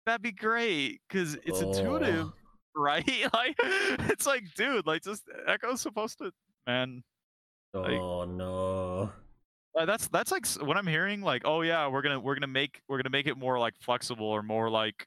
[0.06, 2.32] That'd be great because it's intuitive, Oh.
[2.74, 3.04] right?
[3.34, 3.56] Like,
[4.08, 6.32] it's like, dude, like, just Echo's supposed to,
[6.66, 7.02] man.
[7.74, 9.12] Oh no.
[9.76, 11.20] Uh, that's that's like what I'm hearing.
[11.20, 14.26] Like, oh yeah, we're gonna we're gonna make we're gonna make it more like flexible
[14.26, 15.06] or more like.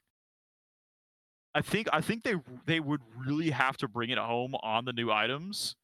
[1.54, 4.92] I think I think they they would really have to bring it home on the
[4.92, 5.74] new items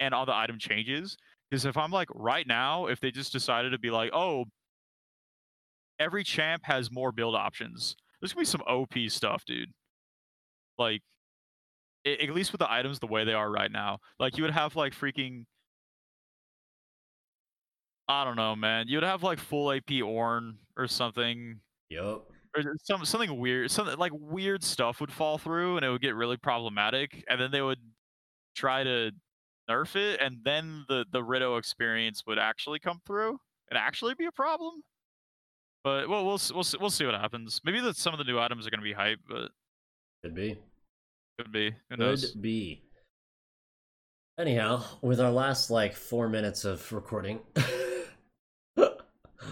[0.00, 1.16] and on the item changes.
[1.50, 4.44] Because if I'm like right now, if they just decided to be like, oh,
[5.98, 7.96] every champ has more build options.
[8.20, 9.72] There's gonna be some OP stuff, dude.
[10.78, 11.02] Like,
[12.04, 14.52] a- at least with the items the way they are right now, like you would
[14.52, 15.44] have like freaking
[18.08, 18.86] I don't know, man.
[18.88, 22.28] You'd have like full AP Ornn or something, Yup.
[22.56, 23.70] or some something weird.
[23.70, 27.24] Something like weird stuff would fall through, and it would get really problematic.
[27.28, 27.78] And then they would
[28.54, 29.10] try to
[29.70, 33.38] nerf it, and then the the Rito experience would actually come through
[33.70, 34.82] and actually be a problem.
[35.82, 37.60] But well, we'll we'll we'll see what happens.
[37.64, 39.50] Maybe that some of the new items are gonna be hype, but
[40.22, 40.58] Could be.
[41.38, 41.70] could be.
[41.70, 42.32] Who Could knows?
[42.32, 42.82] be.
[44.38, 47.38] Anyhow, with our last like four minutes of recording,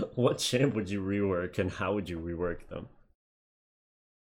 [0.15, 2.89] what champ would you rework and how would you rework them?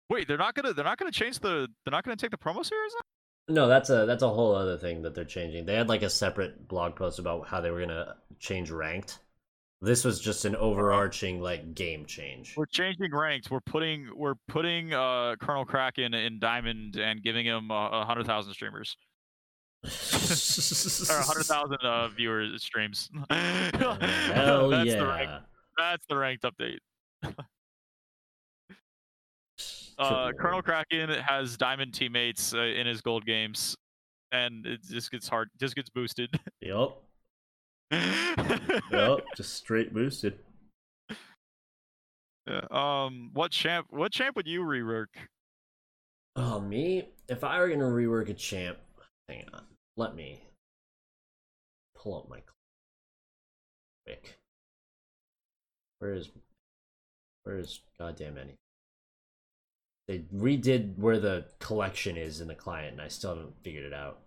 [0.10, 2.66] Wait, they're not gonna they're not gonna change the they're not gonna take the promo
[2.66, 2.94] series.
[2.98, 3.06] out?
[3.48, 5.66] No, that's a that's a whole other thing that they're changing.
[5.66, 9.20] They had like a separate blog post about how they were gonna change ranked,
[9.82, 12.56] This was just an overarching like game change.
[12.58, 13.50] We're changing ranks.
[13.50, 18.26] We're putting we're putting uh Colonel Kraken in Diamond and giving him a uh, hundred
[18.26, 18.98] thousand streamers
[19.84, 19.88] or
[21.18, 23.10] a hundred thousand uh, viewers streams.
[23.30, 25.40] Hell that's yeah!
[25.78, 26.80] That's the ranked update.
[29.98, 33.76] uh, Colonel Kraken has diamond teammates uh, in his gold games,
[34.32, 35.50] and it just gets hard.
[35.60, 36.40] Just gets boosted.
[36.62, 36.92] Yep.
[38.92, 39.20] Yup.
[39.36, 40.40] Just straight boosted.
[42.48, 43.86] Yeah, um, what champ?
[43.92, 45.10] What champ would you rework?
[46.36, 47.10] Oh, me?
[47.30, 48.80] If I were gonna rework a champ,
[49.30, 49.62] hang on.
[49.96, 50.42] Let me
[51.96, 52.42] pull up my
[54.08, 54.41] quick.
[56.02, 56.30] Where is
[57.44, 58.56] where is goddamn any?
[60.08, 63.94] They redid where the collection is in the client, and I still haven't figured it
[63.94, 64.18] out.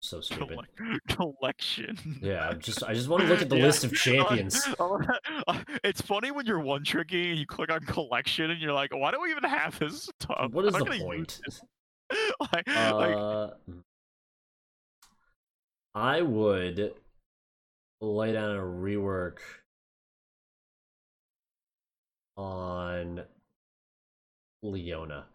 [0.00, 0.60] So stupid.
[1.08, 1.98] Collection.
[2.22, 3.64] Yeah, I'm just I just want to look at the Yeah.
[3.64, 4.64] list of champions.
[5.82, 9.10] it's funny when you're one tricking and you click on collection and you're like, why
[9.10, 10.52] do we even have this stuff?
[10.52, 11.18] What is I'm the point?
[11.18, 11.60] use this."
[12.52, 13.50] like, like, Uh,
[15.96, 16.94] I would
[18.00, 19.38] lay down a rework
[22.36, 23.22] on
[24.62, 25.26] Leona.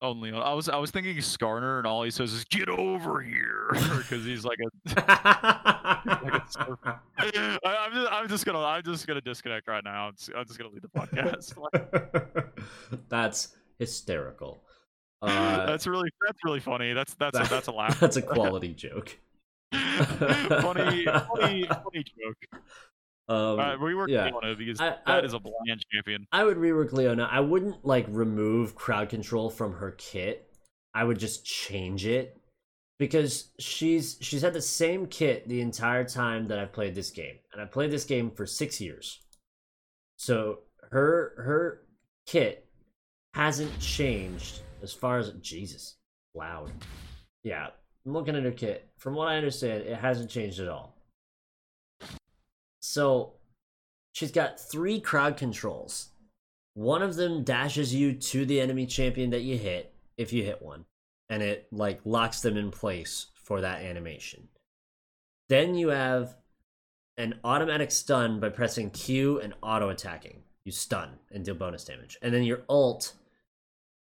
[0.00, 3.68] only I was I was thinking Skarner and all he says is get over here
[3.72, 4.94] because he's like a
[6.22, 7.00] like a surfer.
[7.18, 10.08] I, I'm just I'm just gonna I'm just gonna disconnect right now.
[10.08, 11.54] I'm just, I'm just gonna leave the podcast.
[13.08, 14.62] That's hysterical.
[15.22, 16.92] Uh, that's really that's really funny.
[16.92, 17.98] That's that's a, that's a laugh.
[17.98, 19.16] That's a quality joke.
[19.72, 22.62] funny, funny, funny joke.
[23.26, 24.30] Um, Uh, we work yeah.
[24.30, 26.26] on it because I- that I- is a bland champion.
[26.30, 27.24] I would rework Leona.
[27.30, 30.50] I wouldn't like remove crowd control from her kit.
[30.92, 32.38] I would just change it
[32.98, 37.38] because she's she's had the same kit the entire time that I've played this game,
[37.52, 39.20] and I played this game for six years.
[40.18, 40.60] So
[40.90, 41.86] her her
[42.26, 42.68] kit
[43.32, 45.96] hasn't changed as far as Jesus
[46.34, 46.70] loud.
[47.42, 47.68] Yeah,
[48.06, 48.88] I'm looking at her kit.
[48.98, 50.93] From what I understand, it hasn't changed at all.
[52.86, 53.32] So
[54.12, 56.10] she's got three crowd controls.
[56.74, 60.60] One of them dashes you to the enemy champion that you hit, if you hit
[60.60, 60.84] one,
[61.30, 64.48] and it like locks them in place for that animation.
[65.48, 66.36] Then you have
[67.16, 70.42] an automatic stun by pressing Q and auto attacking.
[70.66, 72.18] You stun and deal bonus damage.
[72.20, 73.14] And then your ult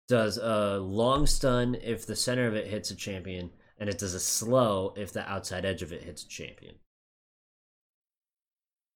[0.07, 4.15] does a long stun if the center of it hits a champion, and it does
[4.15, 6.77] a slow if the outside edge of it hits a champion.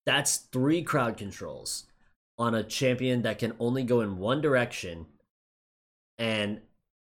[0.06, 1.84] That's three crowd controls
[2.38, 5.06] on a champion that can only go in one direction
[6.18, 6.60] and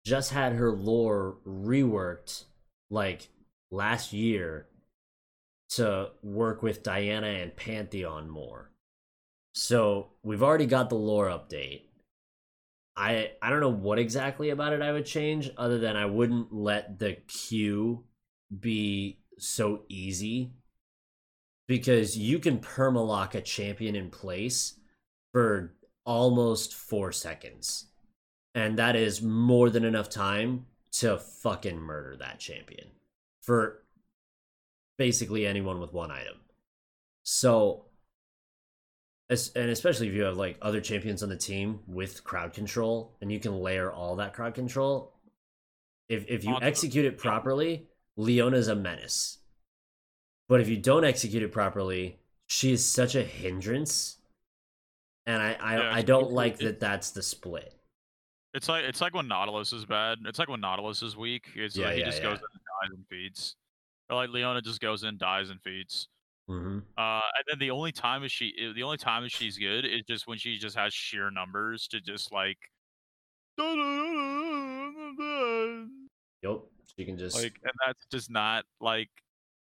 [0.06, 2.44] just had her lore reworked
[2.90, 3.30] like
[3.72, 4.68] last year
[5.70, 8.72] to work with Diana and Pantheon more.
[9.54, 11.84] So we've already got the lore update.
[12.96, 16.54] I I don't know what exactly about it I would change other than I wouldn't
[16.54, 18.04] let the queue
[18.60, 20.54] be so easy
[21.70, 24.74] because you can permalock a champion in place
[25.32, 27.86] for almost 4 seconds.
[28.56, 32.88] And that is more than enough time to fucking murder that champion
[33.44, 33.84] for
[34.98, 36.38] basically anyone with one item.
[37.22, 37.86] So
[39.30, 43.16] as, and especially if you have like other champions on the team with crowd control
[43.22, 45.14] and you can layer all that crowd control
[46.08, 49.39] if if you execute it properly leona's a menace
[50.50, 54.18] but if you don't execute it properly she is such a hindrance
[55.26, 57.74] and i i, Yeah, I don't like it- that that's the split
[58.54, 60.18] It's like it's like when Nautilus is bad.
[60.26, 61.46] It's like when Nautilus is weak.
[61.56, 63.56] It's Yeah, like he yeah, just goes in and dies and feeds.
[64.10, 66.08] Or like Leona just goes in, dies and feeds.
[66.48, 69.86] hmm Uh, and then the only time is she the only time is she's good
[69.86, 72.58] is just when she just has sheer numbers to just like
[76.42, 76.60] yep
[76.98, 79.10] she can just like and that's just not like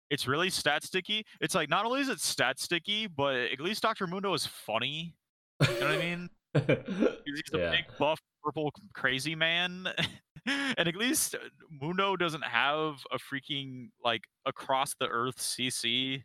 [0.10, 1.26] it's really stat sticky.
[1.41, 4.08] It's like not only is it stat sticky, but at least Dr.
[4.08, 5.16] Mundo is funny.
[5.62, 6.30] You know what I mean?
[7.26, 7.72] He's a Yeah.
[7.72, 9.88] big buff purple crazy man.
[10.45, 11.39] and at least uh,
[11.70, 16.22] Mundo doesn't have a freaking like across the earth CC.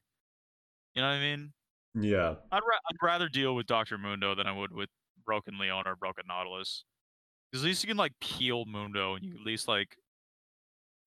[0.94, 1.52] You know what I mean?
[1.94, 3.96] yeah I'd, ra- I'd rather deal with Dr.
[3.98, 4.90] Mundo than I would with
[5.24, 6.84] Broken Leona or Broken Nautilus.
[7.50, 9.96] Because at least you can like peel Mundo and you at least like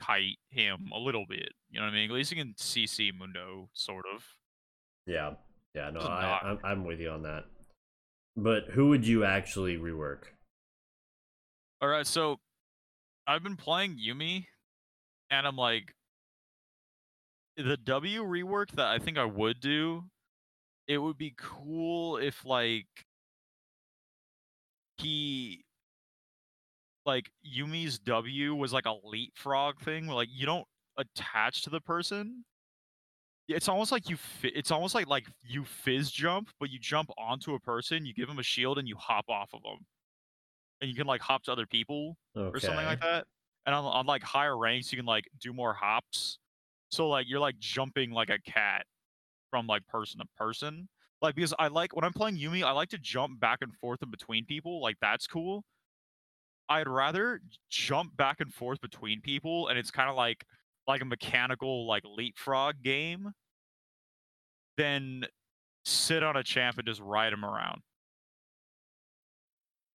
[0.02, 1.54] kite him a little bit.
[1.70, 2.10] You know what I mean?
[2.10, 4.24] At least you can CC Mundo, sort of.
[5.06, 5.32] yeah
[5.74, 6.40] yeah no I.
[6.44, 7.46] I'm, I'm with you on that
[8.36, 10.24] but who would you actually rework
[11.82, 12.40] All right, so
[13.28, 14.46] I've been playing Yuumi,
[15.30, 15.96] and I'm like,
[17.56, 20.04] the W rework that I think I would do
[20.88, 22.88] it would be cool if like
[24.98, 25.64] he
[27.06, 30.66] like Yuumi's W was like a leapfrog thing where like you don't
[30.98, 32.44] attach to the person.
[33.48, 37.10] It's almost like you fi- it's almost like like you fizz jump, but you jump
[37.18, 39.80] onto a person, you give them a shield and you hop off of them.
[40.80, 42.56] And you can like hop to other people Okay.
[42.56, 43.26] or something like that.
[43.66, 46.40] And on, on like higher ranks, you can like do more hops.
[46.92, 48.86] So like you're like jumping like a cat
[49.50, 50.88] from like person to person.
[51.22, 54.02] Like because I like when I'm playing Yumi, I like to jump back and forth
[54.02, 54.82] in between people.
[54.82, 55.64] Like that's cool.
[56.72, 60.46] I'd rather jump back and forth between people, and it's kind of like
[60.88, 63.34] like a mechanical like leapfrog game,
[64.78, 65.26] than
[65.84, 67.82] sit on a champ and just ride him around.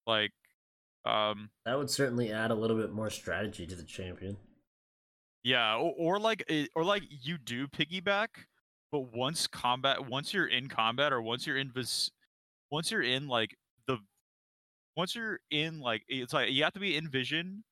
[0.07, 0.33] Like,
[1.05, 4.37] um, That would certainly add a little bit more strategy to the champion.
[5.43, 8.29] Yeah, or, or like or like you do piggyback,
[8.93, 12.11] but once combat, once you're in combat, or once you're in vis,
[12.71, 13.57] once you're in like
[14.97, 17.63] once you're in like it's like you have to be in vision,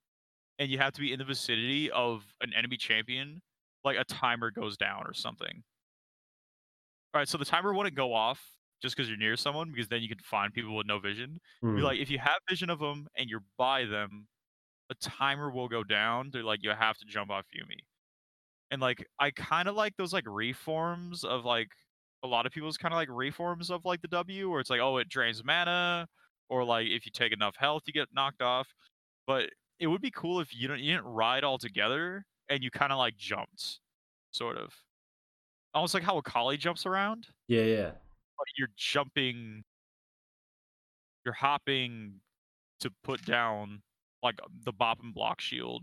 [0.59, 3.41] and you have to be in the vicinity of an enemy champion.
[3.85, 5.63] Like a timer goes down or something.
[7.13, 8.41] All right, so the timer wouldn't go off
[8.81, 11.39] just because you're near someone, because then you can find people with no vision.
[11.63, 11.79] Be hmm.
[11.79, 14.27] like if you have vision of them and you're by them,
[14.91, 16.31] a timer will go down.
[16.33, 17.79] They're like you have to jump off Yuumi.
[18.71, 21.69] And like I kind of like those like reforms of like
[22.23, 24.81] a lot of people's kind of like reforms of like the W where it's like
[24.81, 26.09] oh it drains mana
[26.55, 28.69] or like if you take enough health you get knocked off.
[29.27, 29.51] But
[29.81, 32.93] it would be cool if you don't you didn't ride all together and you kind
[32.93, 33.81] of like jumped
[34.31, 34.73] sort of.
[35.75, 37.91] Almost like how a collie jumps around yeah, yeah.
[38.39, 39.65] but you're jumping
[41.25, 42.21] you're hopping
[42.79, 43.83] to put down
[44.23, 45.83] like um, the bop and block shield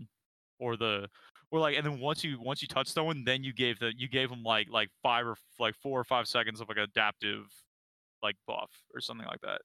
[0.58, 1.08] or the
[1.50, 4.08] or like and then once you once you touch someone then you gave the you
[4.08, 7.44] gave them like like five or like four or five seconds of like adaptive
[8.22, 9.60] like buff or something like that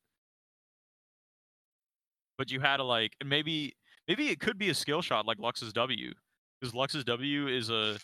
[2.37, 3.73] but you had to like and maybe
[4.07, 6.13] maybe it could be a skill shot like lux's w
[6.59, 7.97] because lux's w is a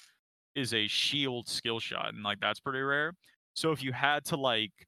[0.56, 3.14] is a shield skill shot and like that's pretty rare
[3.54, 4.88] so if you had to like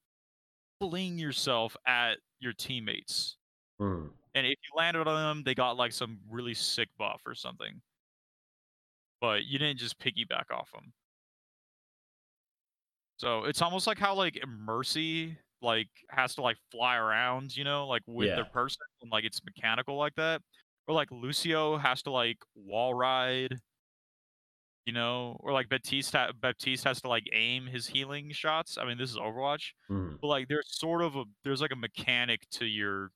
[0.80, 3.38] fling yourself at your teammates
[3.80, 4.08] Hmm.
[4.36, 7.82] and if you landed on them, they got like some really sick buff or something.
[9.20, 10.94] But you didn't just piggyback off them.
[13.18, 17.88] So it's almost like how like Mercy like has to like fly around, you know,
[17.88, 18.36] like with Yeah.
[18.36, 20.42] their person, and like it's mechanical like that.
[20.88, 23.60] Or like Lucio has to like wall ride,
[24.86, 28.78] you know, or like Baptiste Baptiste has to like aim his healing shots.
[28.78, 30.16] I mean, this is Overwatch Hmm.
[30.22, 33.12] but like there's sort of a there's like a mechanic to your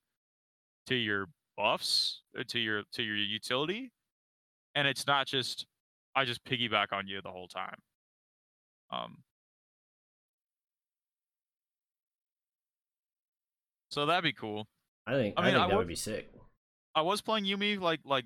[0.88, 1.28] to your
[1.58, 3.92] buffs uh, to your to your utility
[4.76, 5.68] and it's not just
[6.16, 7.78] i just piggyback on you the whole time
[8.92, 9.24] um
[13.90, 14.68] so that'd be cool.
[15.08, 16.30] I think I I, mean, think I that would- would be sick.
[16.96, 18.26] i was playing yuumi like like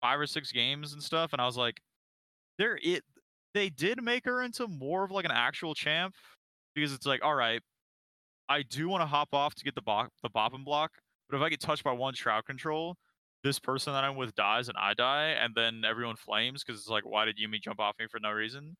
[0.00, 1.80] five or six games and stuff and i was like
[2.58, 3.02] there it
[3.54, 6.14] they did make her into more of like an actual champ
[6.74, 7.60] because it's like all right
[8.48, 10.90] i do want to hop off to get the bop the bop and block
[11.28, 12.94] but if i get touched by one shroud control
[13.42, 16.88] this person that i'm with dies and i die and then everyone flames because it's
[16.90, 18.76] like why did yuumi jump off me for no reason?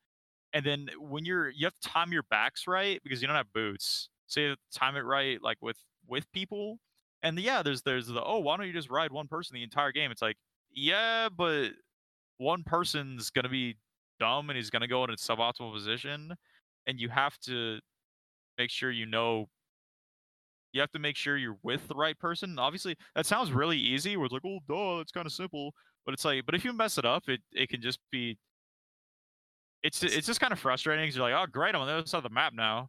[0.53, 3.53] And then when you're you have to time your backs right because you don't have
[3.53, 4.09] boots.
[4.29, 5.77] So you have to time it right like with
[6.09, 6.79] with people
[7.23, 9.93] and yeah there's there's the oh why don't you just ride one person the entire
[9.93, 10.11] game?
[10.11, 10.37] It's like
[10.73, 11.71] yeah but
[12.39, 13.77] one person's gonna be
[14.21, 16.35] dumb and he's gonna go in a suboptimal position
[16.87, 17.79] and you have to
[18.59, 19.49] make sure you know
[20.73, 22.59] you have to make sure you're with the right person.
[22.59, 25.73] Obviously that sounds really easy where it's like oh duh it's kind of simple
[26.05, 28.37] but it's like but if you mess it up it, it can just be
[29.83, 32.07] it's it's just kind of frustrating because you're like oh great i'm on the other
[32.07, 32.89] side of the map now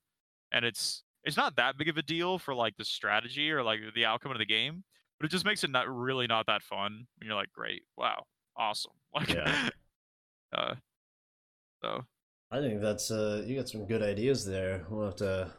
[0.51, 3.80] and it's it's not that big of a deal for like the strategy or like
[3.95, 4.84] the outcome of the game
[5.19, 8.23] but it just makes it not really not that fun And you're like great wow
[8.57, 9.69] awesome like Yeah.
[10.55, 10.76] uh
[11.84, 12.03] so
[12.51, 14.86] I think that's uh you got some good ideas there.
[14.89, 15.51] We'll have to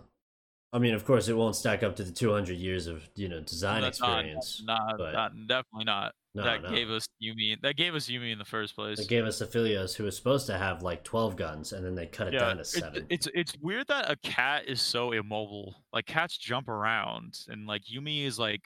[0.73, 3.41] I mean, of course it won't stack up to the 200 years of, you know,
[3.41, 4.63] design not- experience.
[4.65, 6.71] not, but- not definitely not no, that no.
[6.71, 9.95] gave us Yuumi that gave us Yuumi in the first place They gave us Aphelios
[9.95, 12.57] who was supposed to have like 12 guns and then they cut it yeah, down
[12.57, 13.07] to it's, 7.
[13.09, 15.75] it's it's weird that a cat is so immobile.
[15.93, 18.63] Like cats jump around, and like Yuumi is like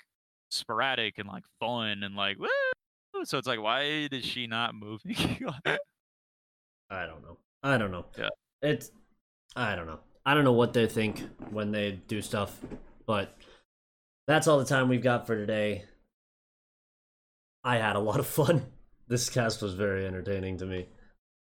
[0.50, 2.48] sporadic and like fun and like woo.
[3.24, 5.16] So it's like, why is she not moving?
[6.90, 7.38] I don't know.
[7.62, 8.06] I don't know.
[8.18, 8.28] Yeah.
[8.62, 8.90] It's
[9.56, 10.00] I don't know.
[10.24, 12.58] I don't know what they think when they do stuff,
[13.06, 13.36] but
[14.26, 15.84] that's all the time we've got for today.
[17.62, 18.66] I had a lot of fun.
[19.08, 20.86] This cast was very entertaining to me.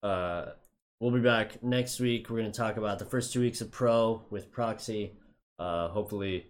[0.02, 0.46] Uh
[1.00, 2.28] we'll be back next week.
[2.28, 5.12] We're going to talk about the first 2 weeks of pro with Proxy.
[5.58, 6.46] Uh, hopefully,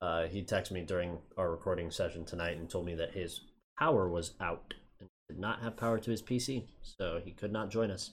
[0.00, 3.40] uh, he texted me during our recording session tonight and told me that his
[3.78, 7.70] power was out and did not have power to his PC, so he could not
[7.70, 8.12] join us.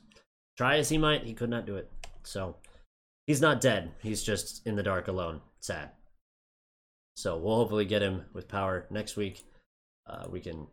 [0.57, 1.89] Try as he might, he could not do it.
[2.23, 2.55] So
[3.27, 3.91] he's not dead.
[4.01, 5.41] He's just in the dark alone.
[5.59, 5.91] Sad.
[7.15, 9.43] So we'll hopefully get him with power next week.
[10.07, 10.67] Uh, we can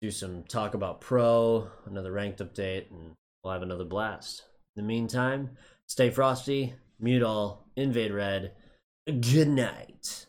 [0.00, 4.44] do some talk about pro, another ranked update, and we'll have another blast.
[4.76, 5.50] In the meantime,
[5.86, 8.52] stay frosty, mute all, invade red.
[9.06, 10.26] Good night.